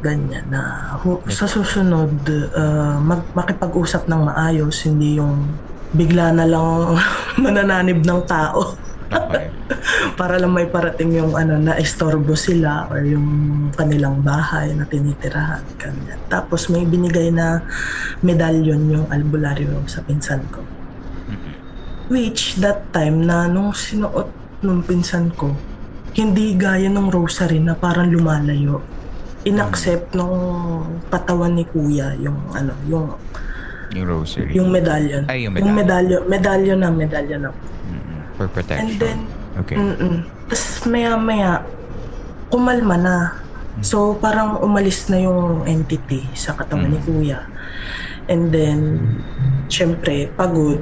ganyan 0.00 0.48
na 0.48 0.60
hu- 0.98 1.20
sa 1.28 1.44
susunod 1.44 2.24
uh, 2.50 2.96
mag, 2.98 3.20
makipag-usap 3.32 4.08
ng 4.08 4.20
maayos 4.26 4.80
hindi 4.82 5.16
yung 5.16 5.44
bigla 5.92 6.32
na 6.32 6.44
lang 6.44 6.96
manananib 7.42 8.00
ng 8.00 8.20
tao 8.24 8.76
Okay. 9.10 9.50
para 10.14 10.38
lang 10.38 10.54
may 10.54 10.70
parating 10.70 11.10
yung 11.10 11.34
ano 11.34 11.58
na 11.58 11.74
estorbo 11.74 12.38
sila 12.38 12.86
or 12.86 13.02
yung 13.02 13.26
kanilang 13.74 14.22
bahay 14.22 14.70
na 14.70 14.86
tinitirahan 14.86 15.66
ganyan. 15.74 16.14
Tapos 16.30 16.70
may 16.70 16.86
binigay 16.86 17.34
na 17.34 17.58
medalyon 18.22 18.86
yung 18.86 19.06
albularyo 19.10 19.82
sa 19.86 19.98
pinsan 20.00 20.46
ko. 20.54 20.62
Mhm. 21.26 21.50
Which 22.06 22.62
that 22.62 22.86
time 22.90 23.26
na 23.26 23.50
nung 23.50 23.74
sinuot 23.74 24.30
nung 24.62 24.86
pinsan 24.86 25.34
ko, 25.34 25.58
hindi 26.14 26.58
gaya 26.58 26.90
ng 26.90 27.08
rosary 27.08 27.62
na 27.62 27.74
parang 27.74 28.10
lumalayo. 28.10 28.82
Inaccept 29.40 30.12
nung 30.12 30.36
katawan 31.08 31.56
ni 31.56 31.64
kuya 31.64 32.12
yung 32.20 32.36
ano, 32.52 32.76
yung 32.84 33.06
Yung 33.90 34.06
rosary. 34.06 34.54
yung 34.54 34.68
medallion. 34.70 35.24
Ay, 35.26 35.48
yung 35.48 35.56
Yung 35.58 35.74
medallion, 35.74 36.22
medallion 36.28 36.78
na, 36.78 36.90
medallion 36.92 37.40
na. 37.42 37.50
Mhm. 37.50 38.18
For 38.36 38.46
protection. 38.46 38.86
And 38.86 38.90
then, 39.00 39.18
okay. 39.58 39.74
Mm-mm. 39.74 40.16
Tapos 40.46 40.64
maya-maya, 40.86 41.64
kumalma 42.52 42.96
na. 43.00 43.16
So 43.80 44.12
parang 44.14 44.60
umalis 44.60 45.08
na 45.08 45.24
yung 45.24 45.64
entity 45.64 46.20
sa 46.36 46.52
katawan 46.52 46.92
ni 46.92 47.00
kuya. 47.00 47.48
And 48.28 48.52
then, 48.52 48.78
syempre, 49.66 50.28
pagod. 50.36 50.78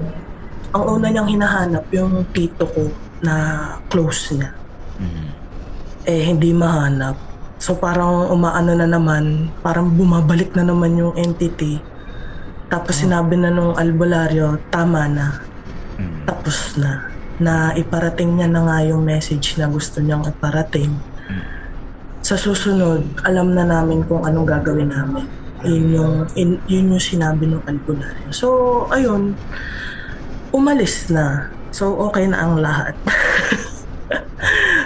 Ang 0.74 0.84
una 0.84 1.08
niyang 1.08 1.30
hinahanap 1.30 1.88
yung 1.94 2.28
tito 2.34 2.68
ko 2.68 2.92
na 3.24 3.34
close 3.88 4.36
niya. 4.36 4.52
Mhm. 4.98 5.24
Eh, 6.08 6.22
hindi 6.26 6.50
mahanap. 6.52 7.16
So 7.58 7.74
parang 7.74 8.30
umaano 8.30 8.74
na 8.74 8.87
naman, 8.87 9.50
parang 9.61 9.90
bumabalik 9.90 10.54
na 10.54 10.62
naman 10.62 10.94
yung 10.94 11.14
entity. 11.18 11.82
Tapos 12.68 13.00
sinabi 13.00 13.34
na 13.40 13.50
nung 13.50 13.74
albularyo, 13.74 14.61
tama 14.68 15.08
na, 15.08 15.40
Mhm. 15.98 16.26
tapos 16.26 16.76
na. 16.76 17.11
na 17.38 17.70
iparating 17.78 18.34
niya 18.34 18.50
na 18.50 18.66
nga 18.66 18.82
yung 18.82 19.06
message 19.06 19.54
na 19.62 19.70
gusto 19.70 20.02
niyang 20.02 20.26
iparating. 20.26 20.90
Sa 22.18 22.34
susunod, 22.34 23.06
alam 23.22 23.54
na 23.54 23.62
namin 23.62 24.02
kung 24.02 24.26
anong 24.26 24.42
gagawin 24.42 24.90
namin. 24.90 25.22
Yun 25.62 25.87
yung, 25.94 26.14
in, 26.34 26.58
yun 26.66 26.90
yung 26.90 26.98
sinabi 26.98 27.46
ng 27.46 27.62
albularyo. 27.62 28.34
So, 28.34 28.46
ayun, 28.90 29.38
umalis 30.50 31.14
na. 31.14 31.54
So, 31.70 31.94
okay 32.11 32.26
na 32.26 32.42
ang 32.42 32.58
lahat. 32.58 32.98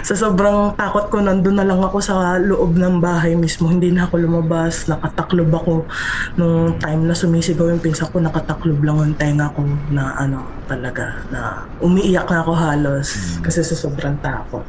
sa 0.03 0.19
sobrang 0.19 0.75
takot 0.75 1.07
ko, 1.07 1.17
nandun 1.17 1.55
na 1.55 1.63
lang 1.63 1.79
ako 1.79 1.97
sa 1.97 2.35
loob 2.35 2.75
ng 2.75 2.99
bahay 2.99 3.33
mismo. 3.33 3.71
Hindi 3.71 3.87
na 3.87 4.03
ako 4.03 4.19
lumabas. 4.19 4.83
Nakataklob 4.85 5.47
ako. 5.47 5.87
Nung 6.35 6.75
time 6.75 7.07
na 7.07 7.15
sumisigaw 7.15 7.71
yung 7.71 7.79
pinsa 7.79 8.11
ko, 8.11 8.19
nakataklob 8.19 8.83
lang 8.83 8.99
yung 8.99 9.15
tenga 9.15 9.47
ko 9.49 9.63
na 9.89 10.11
ano 10.13 10.43
talaga, 10.67 11.23
na 11.31 11.39
umiiyak 11.79 12.27
na 12.27 12.43
ako 12.43 12.51
halos 12.51 13.07
kasi 13.39 13.63
sa 13.63 13.73
sobrang 13.73 14.19
takot. 14.19 14.67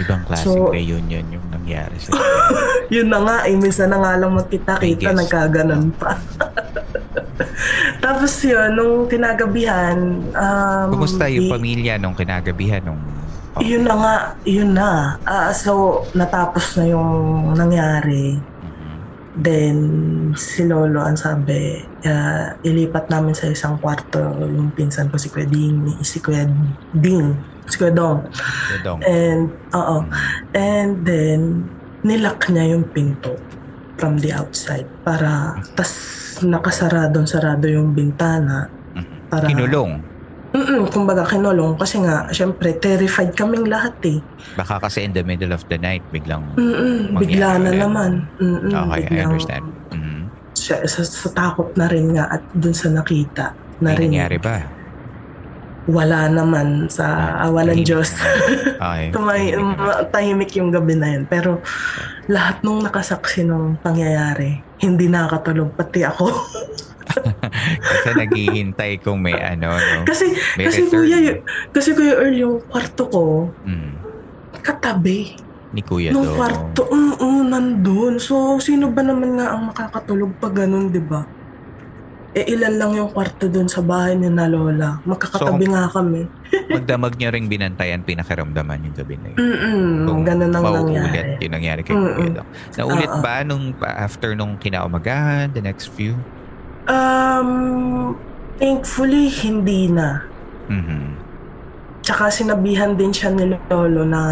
Ibang 0.00 0.24
klaseng 0.24 0.56
So- 0.56 0.72
reunion 0.72 1.24
yung 1.28 1.44
nangyari 1.52 2.00
sa 2.00 2.16
Yun 2.96 3.12
na 3.12 3.20
nga, 3.20 3.36
eh, 3.44 3.52
minsan 3.52 3.92
na 3.92 4.00
nga 4.00 4.16
lang 4.16 4.32
magkita-kita, 4.32 5.12
nagkaganon 5.12 5.92
pa. 5.92 6.16
Tapos 8.04 8.32
yun, 8.40 8.72
nung 8.72 9.04
kinagabihan, 9.04 9.96
um, 10.32 10.86
Kumusta 10.90 11.28
yung 11.28 11.44
di- 11.44 11.52
pamilya 11.52 12.00
nung 12.00 12.16
kinagabihan 12.16 12.80
nung 12.82 13.00
Yun 13.60 13.84
na 13.84 13.94
nga, 13.98 14.16
yun 14.48 14.72
na. 14.72 15.20
Ah, 15.28 15.52
so, 15.52 16.02
natapos 16.16 16.80
na 16.80 16.88
yung 16.88 17.10
nangyari. 17.52 18.40
Then, 19.32 19.76
si 20.36 20.64
Lolo 20.64 21.04
ang 21.04 21.16
sabi, 21.16 21.84
ah, 22.08 22.56
ilipat 22.64 23.12
namin 23.12 23.36
sa 23.36 23.48
isang 23.52 23.76
kwarto 23.76 24.20
yung 24.40 24.72
pinsan 24.72 25.12
ko 25.12 25.20
si 25.20 25.28
Kuya 25.28 25.48
Ding, 25.48 26.00
si 26.00 26.20
Kuya 26.20 26.48
Ding, 26.96 27.36
si 27.68 27.76
Kuya 27.76 27.92
Dong. 27.92 28.24
Dodong? 28.80 29.00
And, 29.04 29.52
oo. 29.72 30.04
And 30.56 31.04
then, 31.04 31.68
nilock 32.02 32.48
niya 32.50 32.76
yung 32.76 32.88
pinto 32.90 33.38
from 33.96 34.18
the 34.18 34.34
outside 34.34 34.88
para 35.06 35.54
tas 35.78 35.94
nakasaradong 36.42 37.30
sarado 37.30 37.70
yung 37.70 37.94
bintana 37.94 38.66
para 39.30 39.46
Kinulong. 39.46 40.11
Mm 40.52 40.84
kumbaga 40.88 41.24
kinulong 41.24 41.74
kasi 41.74 41.96
nga 41.98 42.28
syempre 42.28 42.76
terrified 42.76 43.32
kaming 43.32 43.64
lahat 43.64 43.96
eh. 44.04 44.20
Baka 44.52 44.76
kasi 44.78 45.00
in 45.00 45.10
the 45.10 45.20
middle 45.20 45.50
of 45.50 45.64
the 45.66 45.76
night 45.76 46.04
biglang 46.06 46.44
Mm 46.54 47.08
mangyari 47.08 47.18
bigla 47.18 47.48
na 47.54 47.70
ulit. 47.70 47.80
naman. 47.80 48.10
Mm-mm, 48.36 48.68
Okay, 48.68 48.84
I 48.92 49.00
biglang- 49.02 49.28
understand. 49.30 49.64
Mhm. 49.90 50.20
Sa, 50.52 50.74
sa, 50.84 51.00
sa 51.02 51.28
takot 51.30 51.72
na 51.74 51.86
rin 51.86 52.12
nga 52.12 52.28
at 52.30 52.44
dun 52.52 52.70
sa 52.70 52.86
nakita 52.86 53.50
na 53.78 53.90
May 53.90 53.96
rin 53.96 54.12
nangyari 54.12 54.36
ba? 54.38 54.60
wala 55.84 56.30
naman 56.30 56.86
sa 56.86 57.10
awa 57.40 57.66
ng 57.66 57.82
Diyos. 57.82 58.12
Okay. 58.82 59.14
Tumay, 59.14 59.54
tahimik 60.10 60.52
yung 60.52 60.68
gabi 60.68 60.94
na 60.94 61.06
yun. 61.08 61.22
Pero 61.24 61.62
lahat 62.26 62.60
nung 62.60 62.82
nakasaksi 62.82 63.42
nung 63.42 63.78
pangyayari, 63.78 64.58
hindi 64.76 65.06
nakakatulog. 65.06 65.70
Pati 65.72 66.02
ako. 66.02 66.26
Kasi 67.84 68.08
naghihintay 68.16 68.98
kung 68.98 69.18
may 69.18 69.34
ano, 69.34 69.72
no? 69.72 70.02
kasi, 70.02 70.32
May 70.54 70.66
kasi 70.66 70.84
return. 70.84 71.02
kuya, 71.02 71.18
kasi 71.70 71.88
kuya 71.92 72.14
Earl, 72.16 72.34
yung 72.34 72.56
kwarto 72.62 73.02
ko, 73.06 73.24
Mm. 73.62 73.92
katabi. 74.58 75.36
Ni 75.72 75.80
Kuya 75.80 76.12
Nung 76.12 76.26
Dong. 76.26 76.36
kwarto, 76.36 76.84
mm, 76.84 77.14
mm, 77.16 77.42
nandun. 77.48 78.14
So, 78.18 78.34
sino 78.58 78.88
ba 78.88 79.00
naman 79.00 79.34
nga 79.34 79.52
ang 79.52 79.66
makakatulog 79.66 80.36
pag 80.36 80.52
ganun, 80.54 80.88
di 80.88 81.00
ba? 81.00 81.24
Eh, 82.32 82.48
ilan 82.48 82.74
lang 82.74 82.92
yung 82.94 83.08
kwarto 83.08 83.44
dun 83.44 83.68
sa 83.68 83.80
bahay 83.80 84.12
ni 84.12 84.28
na 84.28 84.48
Lola. 84.48 85.00
Magkakatabi 85.02 85.64
So, 85.64 85.70
nga 85.70 85.84
kami. 85.90 86.24
Magdamag 86.76 87.16
niya 87.16 87.28
ring 87.28 87.44
binantayan, 87.44 88.00
pinakiramdaman 88.00 88.84
yung 88.84 88.96
gabi 88.96 89.16
na 89.16 89.26
yun. 89.28 89.36
Mm-mm, 89.38 90.20
ganun 90.24 90.48
ang 90.50 90.64
nangyari. 90.64 91.40
yung 91.40 91.52
nangyari 91.52 91.80
kay. 91.82 91.92
Kuya 91.92 92.32
Dong. 92.34 92.48
Naulit 92.74 93.08
Oo. 93.10 93.20
ba 93.20 93.40
nung 93.40 93.72
after 93.82 94.32
nung 94.32 94.56
kinaumagahan, 94.56 95.52
the 95.52 95.60
next 95.60 95.88
few? 95.90 96.16
Um, 96.88 98.18
thankfully, 98.58 99.30
hindi 99.30 99.86
na. 99.86 100.26
Mhm. 100.66 101.14
Tsaka 102.02 102.26
sinabihan 102.34 102.98
din 102.98 103.14
siya 103.14 103.30
ni 103.30 103.46
Lolo 103.70 104.02
na 104.02 104.22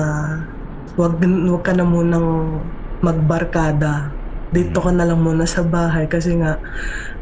wag, 0.98 1.22
wag 1.22 1.62
ka 1.62 1.70
na 1.70 1.86
munang 1.86 2.58
magbarkada. 2.98 4.10
Dito 4.50 4.82
ka 4.82 4.90
na 4.90 5.06
lang 5.06 5.22
muna 5.22 5.46
sa 5.46 5.62
bahay 5.62 6.10
kasi 6.10 6.34
nga 6.34 6.58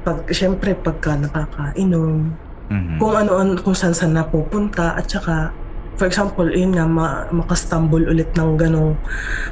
pag 0.01 0.25
syempre 0.33 0.73
pagka 0.73 1.13
nakakainom 1.21 2.33
Mhm. 2.73 2.97
kung 2.97 3.13
ano 3.13 3.37
an 3.37 3.61
kung 3.61 3.77
saan 3.77 3.93
saan 3.93 4.17
napupunta 4.17 4.97
at 4.97 5.05
saka 5.05 5.53
for 5.97 6.09
example 6.09 6.49
yun 6.49 6.73
nga 6.73 6.89
ma, 6.89 7.29
makastumble 7.29 8.09
ulit 8.09 8.33
ng 8.33 8.57
ganong 8.57 8.97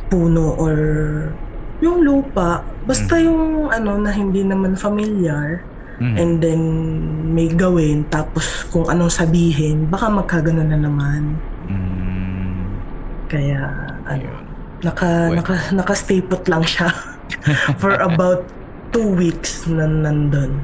puno 0.09 0.57
or 0.57 0.77
yung 1.79 2.01
lupa 2.01 2.61
basta 2.85 3.19
yung 3.19 3.69
ano 3.69 3.99
na 3.99 4.11
hindi 4.11 4.41
naman 4.41 4.75
familiar 4.75 5.61
Mhm. 5.97 6.17
and 6.17 6.33
then 6.39 6.61
may 7.33 7.49
gawin 7.49 8.05
tapos 8.07 8.45
kung 8.69 8.85
anong 8.85 9.09
sabihin 9.09 9.89
baka 9.89 10.13
magkagano 10.13 10.61
na 10.61 10.77
naman. 10.77 11.41
Mm, 11.67 12.69
kaya 13.27 13.65
ano 14.05 14.29
naka 14.85 15.33
Well. 15.33 15.41
naka 15.41 15.55
naka-stay 15.73 16.21
put 16.21 16.45
lang 16.47 16.61
siya 16.63 16.93
for 17.81 17.97
about 18.09 18.45
two 18.93 19.09
weeks 19.09 19.65
na 19.67 19.89
nandun 19.89 20.61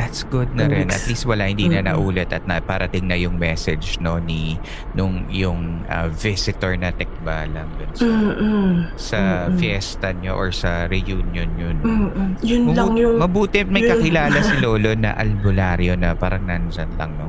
That's 0.00 0.24
good 0.24 0.48
na 0.56 0.64
rin. 0.64 0.88
At 0.88 1.04
least 1.04 1.28
wala 1.28 1.44
hindi 1.44 1.68
na 1.68 1.84
naulit 1.84 2.32
at 2.32 2.48
na 2.48 2.56
parating 2.58 3.04
na 3.04 3.14
yung 3.14 3.36
message 3.36 4.00
no 4.00 4.16
ni 4.16 4.56
nung 4.96 5.28
yung 5.28 5.84
ah, 5.86 6.08
visitor 6.08 6.72
na 6.74 6.88
tekbalang 6.88 7.68
dun 7.76 7.92
sa, 7.92 8.04
Mm-mm. 8.08 8.68
sa 8.96 9.20
Mm-mm. 9.44 9.60
fiesta 9.60 10.08
nyo 10.16 10.32
or 10.34 10.48
sa 10.48 10.88
reunion 10.88 11.52
yun. 11.52 11.76
Mm-mm. 11.84 12.40
yun 12.40 12.62
Mabu- 12.64 12.76
lang 12.80 12.92
yung 12.96 13.14
Mabuti 13.20 13.60
may 13.62 13.84
yun. 13.84 13.92
kakilala 13.92 14.40
si 14.40 14.56
Lolo 14.64 14.96
na 14.96 15.12
albularyo 15.12 15.94
na 15.94 16.16
parang 16.16 16.48
nandyan 16.48 16.96
lang 16.96 17.12
no. 17.14 17.28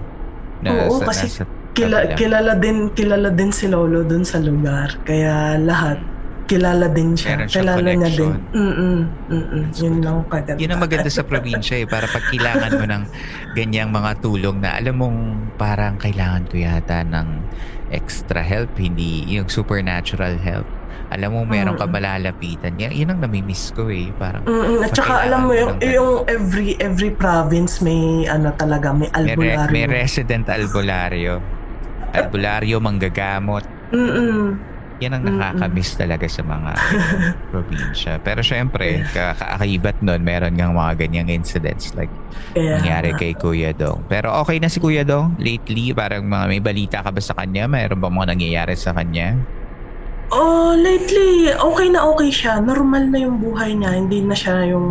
Na 0.64 0.88
Oo, 0.88 0.96
sa, 0.98 1.12
kasi 1.12 1.28
nasa 1.28 1.44
Kila, 1.72 2.20
kilala 2.20 2.60
din 2.60 2.92
kilala 2.92 3.32
din 3.32 3.48
si 3.48 3.64
Lolo 3.64 4.04
dun 4.04 4.28
sa 4.28 4.44
lugar. 4.44 4.92
Kaya 5.08 5.56
lahat 5.56 6.04
kilala 6.52 6.86
din 6.88 7.16
siya. 7.16 7.30
Meron 7.34 7.48
siyang 7.48 7.64
kilala 7.64 7.80
niya 7.80 8.10
din. 8.12 8.12
connection. 8.12 8.34
Mm-mm. 8.52 8.98
Mm-mm. 9.32 9.64
Yun 9.74 9.96
lang 10.04 10.18
kaganda. 10.28 10.60
Yun 10.60 10.70
ang 10.70 10.82
maganda 10.82 11.10
sa 11.10 11.24
probinsya 11.24 11.76
eh. 11.80 11.88
Para 11.88 12.06
pag 12.06 12.24
kailangan 12.28 12.72
mo 12.76 12.86
ng 12.86 13.04
ganyang 13.56 13.90
mga 13.90 14.12
tulong 14.20 14.58
na 14.60 14.76
alam 14.76 14.96
mong 15.00 15.20
parang 15.56 15.96
kailangan 15.96 16.44
ko 16.46 16.60
yata 16.60 17.08
ng 17.08 17.28
extra 17.90 18.44
help, 18.44 18.76
hindi 18.76 19.24
yung 19.30 19.48
supernatural 19.48 20.36
help. 20.38 20.68
Alam 21.12 21.36
mo, 21.36 21.40
meron 21.44 21.76
ka 21.76 21.84
Mm. 21.84 21.92
malalapitan. 21.92 22.72
Yan, 22.80 22.92
yun 22.96 23.12
ang 23.12 23.20
namimiss 23.20 23.76
ko 23.76 23.92
eh. 23.92 24.16
Parang. 24.16 24.48
At 24.80 24.96
saka 24.96 25.28
alam 25.28 25.44
mo 25.44 25.52
yung, 25.52 25.76
yung 25.84 26.24
every 26.24 26.80
every 26.80 27.12
province 27.12 27.84
may 27.84 28.24
ano 28.26 28.56
talaga 28.56 28.96
may 28.96 29.12
may, 29.12 29.36
re- 29.36 29.52
albularyo. 29.60 29.72
may 29.72 29.86
resident 29.88 30.48
albularyo. 30.48 31.44
Albularyo, 32.12 32.80
manggagamot. 32.80 33.64
Mm-mm. 33.92 34.71
Yan 35.02 35.18
ang 35.18 35.24
nakakamiss 35.26 35.98
talaga 35.98 36.30
sa 36.30 36.46
mga 36.46 36.72
probinsya. 37.52 38.22
Pero 38.22 38.46
syempre, 38.46 39.02
kakaakibat 39.10 40.06
nun, 40.06 40.22
meron 40.22 40.54
ngang 40.54 40.78
mga 40.78 40.94
ganyang 41.02 41.34
incidents 41.34 41.98
like 41.98 42.14
Kaya, 42.54 42.78
nangyari 42.78 43.18
kay 43.18 43.34
Kuya 43.34 43.74
Dong. 43.74 44.06
Pero 44.06 44.30
okay 44.46 44.62
na 44.62 44.70
si 44.70 44.78
Kuya 44.78 45.02
Dong 45.02 45.34
lately? 45.42 45.90
Parang 45.98 46.30
mga 46.30 46.46
may 46.46 46.62
balita 46.62 46.98
ka 47.02 47.10
ba 47.10 47.18
sa 47.18 47.34
kanya? 47.34 47.66
Mayroon 47.66 47.98
ba 47.98 48.14
mga 48.14 48.38
nangyayari 48.38 48.78
sa 48.78 48.94
kanya? 48.94 49.42
Oh, 50.32 50.72
lately, 50.80 51.52
okay 51.52 51.92
na 51.92 52.08
okay 52.08 52.32
siya. 52.32 52.64
Normal 52.64 53.12
na 53.12 53.20
yung 53.20 53.44
buhay 53.44 53.76
niya. 53.76 54.00
Hindi 54.00 54.24
na 54.24 54.32
siya 54.32 54.64
yung... 54.70 54.88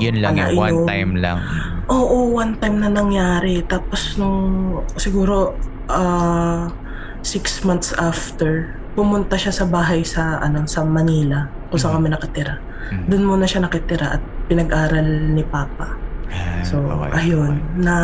Yun 0.00 0.16
lang 0.24 0.40
yung 0.40 0.56
one 0.56 0.78
time 0.88 1.12
lang. 1.20 1.44
Oo, 1.92 2.32
one 2.32 2.56
time 2.56 2.80
na 2.80 2.88
nangyari. 2.88 3.60
Tapos 3.68 4.16
nung 4.16 4.80
siguro 4.96 5.52
ah, 5.92 6.72
six 7.20 7.68
months 7.68 7.92
after, 8.00 8.77
pumunta 8.98 9.38
siya 9.38 9.54
sa 9.54 9.62
bahay 9.64 10.02
sa 10.02 10.42
ano 10.42 10.66
sa 10.66 10.82
Manila 10.82 11.46
kung 11.70 11.78
saan 11.78 11.94
Mhm. 11.94 11.98
kami 12.00 12.08
nakatira. 12.10 12.54
Mhm. 12.90 13.04
Doon 13.06 13.24
muna 13.24 13.46
siya 13.46 13.62
nakitira 13.62 14.06
at 14.12 14.22
pinag-aral 14.44 15.06
ni 15.30 15.44
Papa. 15.44 15.94
Ah, 16.28 16.60
So, 16.60 16.82
okay, 16.82 17.30
ayun, 17.30 17.56
okay. 17.56 17.78
na 17.78 17.94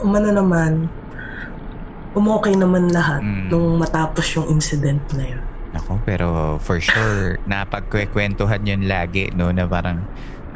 umano 0.00 0.32
naman, 0.32 0.88
umokay 2.12 2.56
naman 2.56 2.88
lahat 2.88 3.20
Mm. 3.20 3.52
nung 3.52 3.76
matapos 3.76 4.24
yung 4.32 4.48
incident 4.48 4.98
na 5.12 5.24
yun. 5.28 5.42
Ako, 5.76 6.00
pero 6.02 6.26
for 6.58 6.80
sure, 6.80 7.36
napagkwentuhan 7.50 8.64
yun 8.64 8.88
lagi, 8.88 9.28
no? 9.30 9.52
Na 9.52 9.62
parang, 9.64 10.00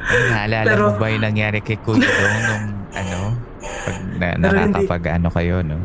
ay, 0.00 0.18
naalala 0.26 0.66
Pero- 0.66 0.88
mo 0.88 0.98
ba 0.98 1.06
yung 1.06 1.22
nangyari 1.22 1.60
kay 1.60 1.76
Kuya 1.76 2.00
Dong 2.02 2.38
nung, 2.40 2.66
ano, 2.90 3.18
pag 3.60 3.96
na, 4.16 4.26
hindi- 4.32 4.42
nakakapag 4.42 5.02
ano 5.12 5.28
kayo, 5.28 5.56
no? 5.60 5.78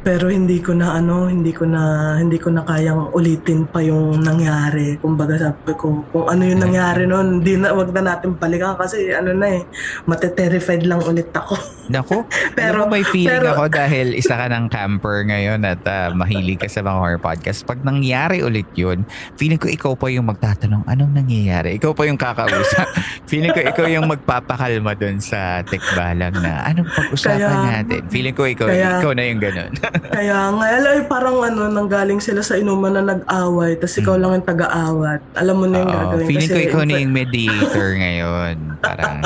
Pero 0.00 0.32
hindi 0.32 0.64
ko 0.64 0.72
na 0.72 0.96
ano, 0.96 1.28
hindi 1.28 1.52
ko 1.52 1.68
na 1.68 2.16
hindi 2.16 2.40
ko 2.40 2.48
na 2.48 2.64
kayang 2.64 3.12
ulitin 3.12 3.68
pa 3.68 3.84
yung 3.84 4.24
nangyari. 4.24 4.96
Kumbaga 4.96 5.36
sabi 5.36 5.76
ko, 5.76 6.00
kung 6.08 6.24
ano 6.24 6.42
yung 6.48 6.64
nangyari 6.64 7.04
noon, 7.04 7.40
hindi 7.40 7.60
na 7.60 7.76
wag 7.76 7.92
na 7.92 8.16
natin 8.16 8.32
balikan 8.32 8.80
kasi 8.80 9.12
ano 9.12 9.36
na 9.36 9.60
eh, 9.60 9.62
mate-terrified 10.08 10.88
lang 10.88 11.04
ulit 11.04 11.28
ako. 11.36 11.56
Nako, 11.92 12.24
pero 12.58 12.88
may 12.88 13.04
feeling 13.04 13.44
pero, 13.44 13.52
ako 13.52 13.68
dahil 13.68 14.16
isa 14.16 14.40
ka 14.40 14.48
ng 14.48 14.72
camper 14.72 15.28
ngayon 15.28 15.60
at 15.68 15.82
uh, 15.84 16.08
mahilig 16.16 16.64
ka 16.64 16.68
sa 16.72 16.80
mga 16.80 16.96
horror 16.96 17.20
podcast. 17.20 17.68
Pag 17.68 17.84
nangyari 17.84 18.40
ulit 18.40 18.72
yun, 18.72 19.04
feeling 19.36 19.60
ko 19.60 19.68
ikaw 19.68 19.92
pa 19.92 20.08
yung 20.08 20.32
magtatanong, 20.32 20.86
anong 20.88 21.12
nangyayari? 21.12 21.76
Ikaw 21.76 21.92
pa 21.92 22.08
yung 22.08 22.16
kakausap. 22.16 22.88
feeling 23.30 23.52
ko 23.52 23.60
ikaw 23.60 23.84
yung 23.84 24.08
magpapakalma 24.08 24.96
dun 24.96 25.20
sa 25.20 25.60
tikbalang 25.68 26.40
na, 26.40 26.64
anong 26.72 26.88
pag-usapan 26.88 27.36
kaya, 27.36 27.68
natin? 27.84 28.00
Feeling 28.08 28.32
ko 28.38 28.48
ikaw, 28.48 28.70
kaya, 28.70 29.02
ikaw 29.02 29.12
na 29.12 29.24
yung 29.28 29.42
ganun. 29.42 29.70
Kaya 29.90 30.54
nga, 30.54 30.66
ay, 30.70 31.02
parang 31.10 31.42
ano, 31.42 31.66
nanggaling 31.66 32.22
sila 32.22 32.40
sa 32.40 32.54
inuman 32.54 32.94
na 32.94 33.02
nag-away, 33.16 33.74
tapos 33.78 33.96
ikaw 33.98 34.14
hmm. 34.14 34.22
lang 34.22 34.30
yung 34.38 34.48
taga-awat. 34.48 35.20
Alam 35.34 35.54
mo 35.58 35.64
na 35.66 35.76
yung 35.82 35.90
Oo, 35.90 35.96
gagawin. 35.98 36.26
Feeling 36.30 36.50
ko 36.50 36.60
ikaw 36.60 36.82
na 36.86 36.94
yung 37.00 37.14
mediator 37.14 37.88
ngayon. 37.98 38.54
Parang, 38.78 39.16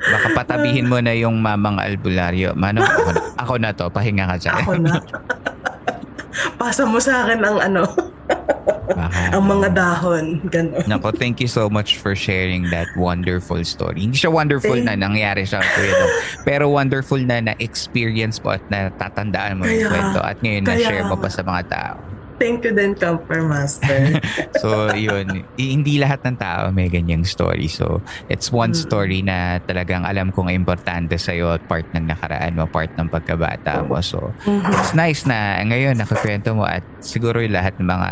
baka 0.00 0.26
patabihin 0.36 0.86
mo 0.88 0.98
na 1.00 1.12
yung 1.16 1.40
mamang 1.40 1.80
albularyo. 1.80 2.52
Mano, 2.56 2.84
ako, 2.84 3.10
ako 3.40 3.54
na 3.56 3.70
to, 3.72 3.86
pahinga 3.88 4.24
ka 4.30 4.36
dyan. 4.36 4.54
Ako 4.60 4.72
na. 4.80 4.92
Pasa 6.60 6.84
mo 6.86 7.00
sa 7.00 7.24
akin 7.26 7.40
ang 7.42 7.58
ano, 7.58 7.82
ang 9.34 9.44
mga 9.44 9.68
dahon. 9.74 10.40
Ganun. 10.48 10.84
Nako, 10.86 11.14
thank 11.14 11.40
you 11.40 11.48
so 11.50 11.68
much 11.68 11.98
for 11.98 12.14
sharing 12.14 12.68
that 12.70 12.86
wonderful 12.96 13.60
story. 13.64 14.04
Hindi 14.04 14.18
siya 14.18 14.32
wonderful 14.32 14.76
thank 14.76 14.86
na 14.86 14.94
nangyari 14.96 15.46
siya 15.46 15.62
no? 15.62 16.06
pero 16.42 16.68
wonderful 16.70 17.20
na 17.20 17.40
na-experience 17.52 18.38
mo 18.42 18.56
at 18.56 18.64
natatandaan 18.68 19.60
mo 19.60 19.64
kaya, 19.66 19.74
yung 19.74 19.90
kwento 19.90 20.20
at 20.20 20.36
ngayon 20.40 20.64
kaya, 20.64 20.76
na-share 20.76 21.06
mo 21.06 21.16
pa 21.18 21.28
sa 21.28 21.42
mga 21.42 21.62
tao. 21.70 22.19
Thank 22.40 22.64
you 22.64 22.72
din, 22.72 22.96
Camper 22.96 23.44
Master. 23.44 24.16
so, 24.64 24.88
yun. 24.96 25.44
Hindi 25.60 26.00
lahat 26.00 26.24
ng 26.24 26.40
tao 26.40 26.72
may 26.72 26.88
ganyang 26.88 27.28
story. 27.28 27.68
So, 27.68 28.00
it's 28.32 28.48
one 28.48 28.72
mm. 28.72 28.80
story 28.80 29.20
na 29.20 29.60
talagang 29.60 30.08
alam 30.08 30.32
kong 30.32 30.48
importante 30.48 31.20
sa'yo 31.20 31.60
at 31.60 31.62
part 31.68 31.84
ng 31.92 32.08
nakaraan 32.08 32.56
mo, 32.56 32.64
part 32.64 32.88
ng 32.96 33.12
pagkabata 33.12 33.84
mo. 33.84 34.00
So, 34.00 34.32
mm-hmm. 34.48 34.72
it's 34.72 34.96
nice 34.96 35.28
na 35.28 35.60
ngayon 35.68 36.00
nakakwento 36.00 36.56
mo 36.56 36.64
at 36.64 36.80
siguro 37.04 37.44
yung 37.44 37.52
lahat 37.52 37.76
ng 37.76 37.84
mga 37.84 38.10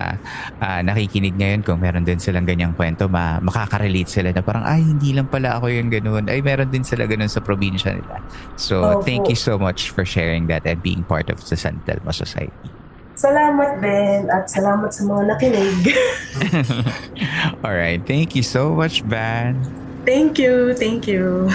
uh, 0.61 0.81
nakikinig 0.85 1.33
ngayon 1.41 1.65
kung 1.65 1.81
meron 1.81 2.05
din 2.05 2.21
silang 2.21 2.45
ganyang 2.45 2.77
kwento, 2.77 3.09
ma- 3.09 3.41
makaka-relate 3.41 4.13
sila 4.13 4.29
na 4.29 4.45
parang, 4.45 4.69
ay, 4.69 4.85
hindi 4.85 5.17
lang 5.17 5.33
pala 5.33 5.57
ako 5.57 5.73
yung 5.73 5.89
ganun. 5.89 6.29
Ay, 6.29 6.45
meron 6.45 6.69
din 6.69 6.85
sila 6.85 7.09
ganun 7.09 7.33
sa 7.33 7.41
probinsya 7.41 7.97
nila. 7.97 8.21
So, 8.61 8.85
oh, 8.85 9.01
thank 9.01 9.25
oh. 9.25 9.33
you 9.33 9.39
so 9.41 9.57
much 9.57 9.89
for 9.89 10.05
sharing 10.05 10.53
that 10.53 10.69
and 10.69 10.85
being 10.85 11.01
part 11.01 11.33
of 11.33 11.41
the 11.41 11.57
San 11.57 11.81
Telmo 11.89 12.13
Society. 12.13 12.78
Salamat 13.19 13.83
din 13.83 14.31
at 14.31 14.47
salamat 14.47 14.95
sa 14.95 15.03
mga 15.03 15.23
nakinig. 15.35 15.91
All 17.67 17.75
right. 17.75 17.99
Thank 18.07 18.39
you 18.39 18.47
so 18.47 18.71
much, 18.71 19.03
Van. 19.03 19.59
Thank 20.07 20.39
you. 20.39 20.71
Thank 20.79 21.11
you. 21.11 21.51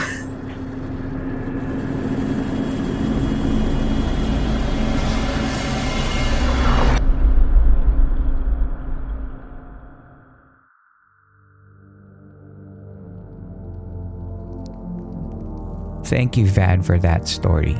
Thank 16.03 16.35
you, 16.35 16.45
Van, 16.45 16.83
for 16.83 16.99
that 16.99 17.25
story. 17.27 17.79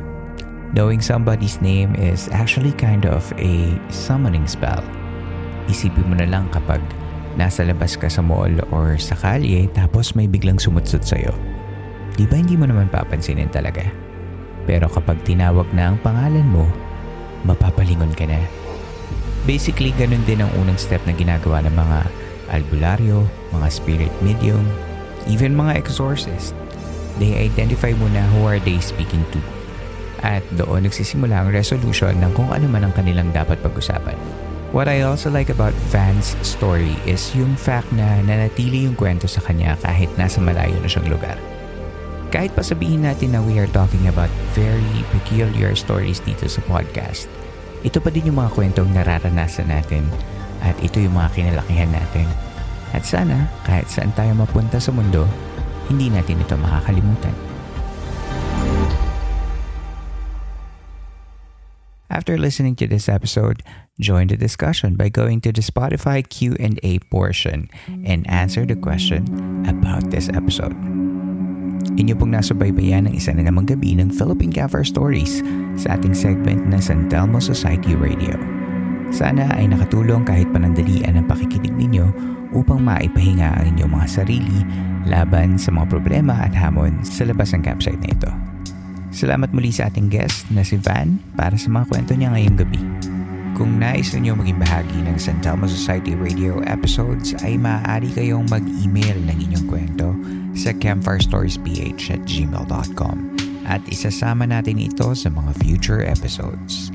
Knowing 0.74 1.06
somebody's 1.06 1.62
name 1.62 1.94
is 2.02 2.26
actually 2.34 2.74
kind 2.74 3.06
of 3.06 3.22
a 3.38 3.78
summoning 3.94 4.50
spell. 4.50 4.82
Isipin 5.70 6.10
mo 6.10 6.18
na 6.18 6.26
lang 6.26 6.50
kapag 6.50 6.82
nasa 7.38 7.62
labas 7.62 7.94
ka 7.94 8.10
sa 8.10 8.26
mall 8.26 8.50
or 8.74 8.98
sa 8.98 9.14
kalye 9.14 9.70
tapos 9.70 10.18
may 10.18 10.26
biglang 10.26 10.58
sumutsut 10.58 11.06
sa'yo. 11.06 11.30
Di 12.18 12.26
ba 12.26 12.42
hindi 12.42 12.58
mo 12.58 12.66
naman 12.66 12.90
papansinin 12.90 13.54
talaga? 13.54 13.86
Pero 14.66 14.90
kapag 14.90 15.22
tinawag 15.22 15.70
na 15.78 15.94
ang 15.94 16.02
pangalan 16.02 16.50
mo, 16.50 16.66
mapapalingon 17.46 18.18
ka 18.18 18.26
na. 18.26 18.42
Basically, 19.46 19.94
ganun 19.94 20.26
din 20.26 20.42
ang 20.42 20.50
unang 20.58 20.82
step 20.82 21.06
na 21.06 21.14
ginagawa 21.14 21.62
ng 21.62 21.76
mga 21.78 22.00
albularyo, 22.50 23.30
mga 23.54 23.68
spirit 23.70 24.14
medium, 24.26 24.66
even 25.30 25.54
mga 25.54 25.78
exorcist. 25.78 26.58
They 27.22 27.38
identify 27.46 27.94
muna 27.94 28.26
who 28.34 28.50
are 28.50 28.58
they 28.58 28.82
speaking 28.82 29.22
to 29.38 29.53
at 30.24 30.42
doon 30.56 30.88
nagsisimula 30.88 31.44
ang 31.44 31.50
resolution 31.52 32.16
ng 32.18 32.32
kung 32.32 32.50
ano 32.50 32.66
man 32.72 32.88
ang 32.88 32.94
kanilang 32.96 33.30
dapat 33.36 33.60
pag-usapan. 33.60 34.16
What 34.74 34.90
I 34.90 35.06
also 35.06 35.30
like 35.30 35.54
about 35.54 35.76
Van's 35.94 36.34
story 36.42 36.98
is 37.06 37.30
yung 37.38 37.54
fact 37.54 37.94
na 37.94 38.18
nanatili 38.26 38.90
yung 38.90 38.98
kwento 38.98 39.30
sa 39.30 39.44
kanya 39.46 39.78
kahit 39.86 40.10
nasa 40.18 40.42
malayo 40.42 40.74
na 40.82 40.90
siyang 40.90 41.14
lugar. 41.14 41.38
Kahit 42.34 42.58
pa 42.58 42.66
sabihin 42.66 43.06
natin 43.06 43.38
na 43.38 43.46
we 43.46 43.62
are 43.62 43.70
talking 43.70 44.10
about 44.10 44.34
very 44.58 45.06
peculiar 45.14 45.78
stories 45.78 46.18
dito 46.26 46.50
sa 46.50 46.66
podcast, 46.66 47.30
ito 47.86 48.02
pa 48.02 48.10
din 48.10 48.34
yung 48.34 48.42
mga 48.42 48.50
kwentong 48.58 48.90
nararanasan 48.90 49.70
natin 49.70 50.10
at 50.66 50.74
ito 50.82 50.98
yung 50.98 51.14
mga 51.14 51.38
kinalakihan 51.38 51.94
natin. 51.94 52.26
At 52.98 53.06
sana, 53.06 53.46
kahit 53.70 53.86
saan 53.94 54.10
tayo 54.18 54.34
mapunta 54.34 54.82
sa 54.82 54.90
mundo, 54.90 55.30
hindi 55.86 56.10
natin 56.10 56.42
ito 56.42 56.58
makakalimutan. 56.58 57.53
After 62.14 62.38
listening 62.38 62.78
to 62.78 62.86
this 62.86 63.10
episode, 63.10 63.66
join 63.98 64.30
the 64.30 64.38
discussion 64.38 64.94
by 64.94 65.10
going 65.10 65.42
to 65.42 65.52
the 65.52 65.66
Spotify 65.66 66.22
Q&A 66.22 67.02
portion 67.10 67.74
and 68.06 68.22
answer 68.30 68.70
the 68.70 68.78
question 68.78 69.26
about 69.66 70.14
this 70.14 70.30
episode. 70.30 70.78
Inyo 71.98 72.14
pong 72.14 72.38
nasubaybayan 72.38 73.10
ng 73.10 73.18
isa 73.18 73.34
na 73.34 73.50
namang 73.50 73.66
gabi 73.66 73.98
ng 73.98 74.14
Philippine 74.14 74.54
Campfire 74.54 74.86
Stories 74.86 75.42
sa 75.74 75.98
ating 75.98 76.14
segment 76.14 76.70
na 76.70 76.78
San 76.78 77.10
Telmo 77.10 77.42
Society 77.42 77.98
Radio. 77.98 78.38
Sana 79.10 79.50
ay 79.58 79.74
nakatulong 79.74 80.22
kahit 80.22 80.46
panandalian 80.54 81.18
ang 81.18 81.26
pakikinig 81.26 81.74
ninyo 81.74 82.14
upang 82.54 82.86
maipahinga 82.86 83.58
ang 83.58 83.74
inyong 83.74 83.90
mga 83.90 84.08
sarili 84.22 84.62
laban 85.10 85.58
sa 85.58 85.74
mga 85.74 85.90
problema 85.90 86.46
at 86.46 86.54
hamon 86.54 87.02
sa 87.02 87.26
labas 87.26 87.58
ng 87.58 87.66
campsite 87.66 87.98
na 88.06 88.14
ito. 88.14 88.53
Salamat 89.14 89.54
muli 89.54 89.70
sa 89.70 89.94
ating 89.94 90.10
guest 90.10 90.50
na 90.50 90.66
si 90.66 90.74
Van 90.82 91.22
para 91.38 91.54
sa 91.54 91.70
mga 91.70 91.86
kwento 91.86 92.18
niya 92.18 92.34
ngayong 92.34 92.58
gabi. 92.58 92.82
Kung 93.54 93.78
nais 93.78 94.10
ninyo 94.10 94.34
maging 94.34 94.58
bahagi 94.58 95.00
ng 95.06 95.22
San 95.22 95.38
Telmo 95.38 95.70
Society 95.70 96.18
Radio 96.18 96.58
episodes 96.66 97.38
ay 97.46 97.54
maaari 97.62 98.10
kayong 98.10 98.50
mag-email 98.50 99.14
ng 99.30 99.38
inyong 99.38 99.66
kwento 99.70 100.18
sa 100.58 100.74
campfirestoriesph 100.74 102.10
at 102.10 102.26
gmail.com 102.26 103.18
at 103.70 103.86
isasama 103.86 104.50
natin 104.50 104.82
ito 104.82 105.14
sa 105.14 105.30
mga 105.30 105.52
future 105.62 106.02
episodes. 106.02 106.90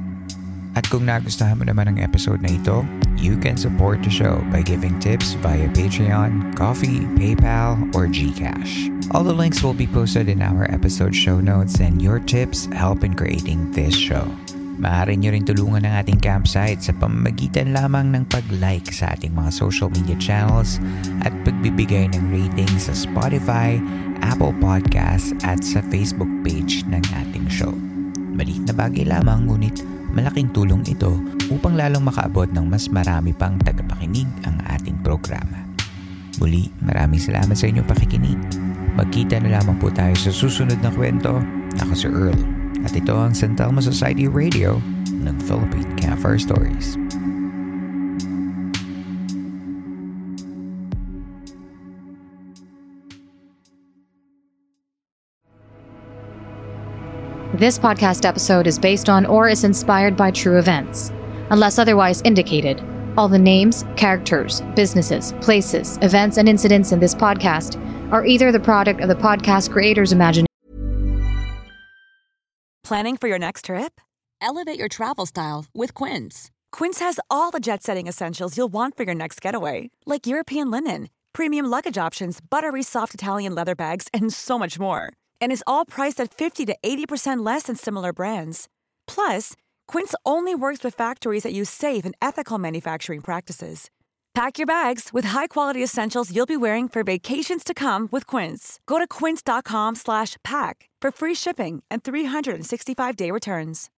At 0.79 0.87
kung 0.87 1.11
nagustuhan 1.11 1.59
mo 1.59 1.67
naman 1.67 1.91
ang 1.91 1.99
episode 1.99 2.38
na 2.38 2.55
ito, 2.55 2.87
you 3.19 3.35
can 3.35 3.59
support 3.59 3.99
the 4.07 4.14
show 4.14 4.38
by 4.55 4.62
giving 4.62 4.95
tips 5.03 5.35
via 5.43 5.67
Patreon, 5.75 6.55
Coffee, 6.55 7.03
PayPal, 7.19 7.91
or 7.99 8.07
GCash. 8.07 8.87
All 9.11 9.27
the 9.27 9.35
links 9.35 9.59
will 9.59 9.75
be 9.75 9.91
posted 9.91 10.31
in 10.31 10.38
our 10.38 10.71
episode 10.71 11.19
show 11.19 11.43
notes 11.43 11.83
and 11.83 11.99
your 11.99 12.23
tips 12.23 12.71
help 12.71 13.03
in 13.03 13.19
creating 13.19 13.75
this 13.75 13.91
show. 13.91 14.31
Maaari 14.79 15.19
nyo 15.19 15.35
rin 15.35 15.43
tulungan 15.43 15.83
ng 15.83 15.95
ating 15.99 16.23
campsite 16.23 16.79
sa 16.87 16.95
pamamagitan 16.95 17.75
lamang 17.75 18.14
ng 18.14 18.31
pag-like 18.31 18.95
sa 18.95 19.19
ating 19.19 19.35
mga 19.35 19.51
social 19.51 19.91
media 19.91 20.14
channels 20.23 20.79
at 21.27 21.35
pagbibigay 21.43 22.07
ng 22.14 22.25
ratings 22.31 22.87
sa 22.87 22.95
Spotify, 22.95 23.83
Apple 24.23 24.55
Podcasts 24.62 25.35
at 25.43 25.59
sa 25.67 25.83
Facebook 25.91 26.31
page 26.47 26.87
ng 26.87 27.03
ating 27.27 27.51
show. 27.51 27.75
Maliit 28.38 28.62
na 28.70 28.74
bagay 28.79 29.03
lamang 29.03 29.51
ngunit 29.51 29.83
Malaking 30.09 30.48
tulong 30.57 30.81
ito 30.88 31.20
upang 31.53 31.77
lalong 31.77 32.01
makaabot 32.09 32.48
ng 32.48 32.64
mas 32.64 32.88
marami 32.88 33.37
pang 33.37 33.61
tagapakinig 33.61 34.29
ang 34.48 34.57
ating 34.72 34.96
programa. 35.05 35.68
Muli, 36.40 36.72
maraming 36.81 37.20
salamat 37.20 37.53
sa 37.53 37.68
inyong 37.68 37.85
pakikinig. 37.85 38.40
Magkita 38.96 39.37
na 39.38 39.61
lamang 39.61 39.77
po 39.77 39.92
tayo 39.92 40.16
sa 40.16 40.33
susunod 40.33 40.81
na 40.81 40.88
kwento. 40.90 41.38
Ako 41.85 41.92
si 41.92 42.09
Earl 42.09 42.40
at 42.83 42.96
ito 42.96 43.12
ang 43.12 43.37
San 43.37 43.53
Telmo 43.53 43.85
Society 43.85 44.24
Radio 44.27 44.81
ng 45.12 45.37
Philippine 45.44 45.92
Campfire 46.01 46.40
Stories. 46.40 46.96
This 57.55 57.78
podcast 57.78 58.26
episode 58.26 58.66
is 58.66 58.78
based 58.78 59.09
on 59.09 59.24
or 59.24 59.49
is 59.49 59.64
inspired 59.64 60.18
by 60.18 60.30
true 60.30 60.59
events. 60.59 61.11
Unless 61.49 61.78
otherwise 61.78 62.20
indicated, 62.20 62.84
all 63.16 63.26
the 63.26 63.38
names, 63.38 63.86
characters, 63.96 64.61
businesses, 64.76 65.32
places, 65.40 65.99
events, 66.03 66.36
and 66.36 66.46
incidents 66.46 66.92
in 66.92 67.01
this 67.01 67.14
podcast 67.14 67.82
are 68.12 68.26
either 68.26 68.53
the 68.53 68.61
product 68.61 69.01
of 69.01 69.09
the 69.09 69.14
podcast 69.14 69.70
creator's 69.70 70.12
imagination. 70.12 70.46
Planning 72.84 73.16
for 73.16 73.28
your 73.28 73.38
next 73.38 73.64
trip? 73.64 73.99
Elevate 74.42 74.78
your 74.78 74.88
travel 74.88 75.24
style 75.24 75.64
with 75.74 75.94
Quince. 75.94 76.51
Quince 76.70 76.99
has 76.99 77.18
all 77.30 77.51
the 77.51 77.61
jet 77.61 77.82
setting 77.82 78.07
essentials 78.07 78.59
you'll 78.59 78.68
want 78.68 78.94
for 78.94 79.05
your 79.05 79.14
next 79.14 79.40
getaway, 79.40 79.88
like 80.05 80.26
European 80.26 80.70
linen, 80.70 81.09
premium 81.32 81.64
luggage 81.64 81.96
options, 81.96 82.40
buttery 82.42 82.82
soft 82.82 83.14
Italian 83.14 83.55
leather 83.55 83.74
bags, 83.74 84.07
and 84.12 84.34
so 84.34 84.59
much 84.59 84.78
more. 84.78 85.14
And 85.41 85.51
is 85.51 85.64
all 85.66 85.84
priced 85.84 86.20
at 86.20 86.32
50 86.32 86.66
to 86.66 86.76
80% 86.84 87.45
less 87.45 87.64
than 87.64 87.74
similar 87.74 88.12
brands. 88.12 88.68
Plus, 89.09 89.55
Quince 89.89 90.14
only 90.24 90.55
works 90.55 90.84
with 90.84 90.95
factories 90.95 91.43
that 91.43 91.53
use 91.53 91.68
safe 91.68 92.05
and 92.05 92.14
ethical 92.22 92.59
manufacturing 92.59 93.22
practices. 93.22 93.91
Pack 94.34 94.59
your 94.59 94.66
bags 94.66 95.09
with 95.12 95.26
high-quality 95.26 95.82
essentials 95.82 96.32
you'll 96.32 96.47
be 96.47 96.57
wearing 96.57 96.89
for 96.89 97.03
vacations 97.03 97.64
to 97.64 97.74
come 97.74 98.09
with 98.12 98.24
Quince. 98.24 98.78
Go 98.86 99.01
to 99.01 99.07
quince.com/pack 99.09 100.89
for 101.03 101.11
free 101.11 101.34
shipping 101.34 101.82
and 101.91 102.05
365-day 102.05 103.32
returns. 103.32 103.91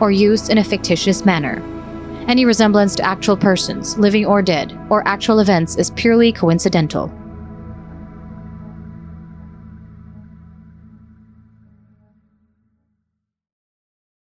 or 0.00 0.10
used 0.10 0.50
in 0.50 0.58
a 0.58 0.64
fictitious 0.64 1.24
manner. 1.24 1.62
Any 2.26 2.44
resemblance 2.44 2.96
to 2.96 3.04
actual 3.04 3.36
persons, 3.36 3.96
living 3.98 4.26
or 4.26 4.42
dead, 4.42 4.76
or 4.90 5.06
actual 5.06 5.38
events 5.40 5.76
is 5.76 5.90
purely 5.90 6.32
coincidental. 6.32 7.12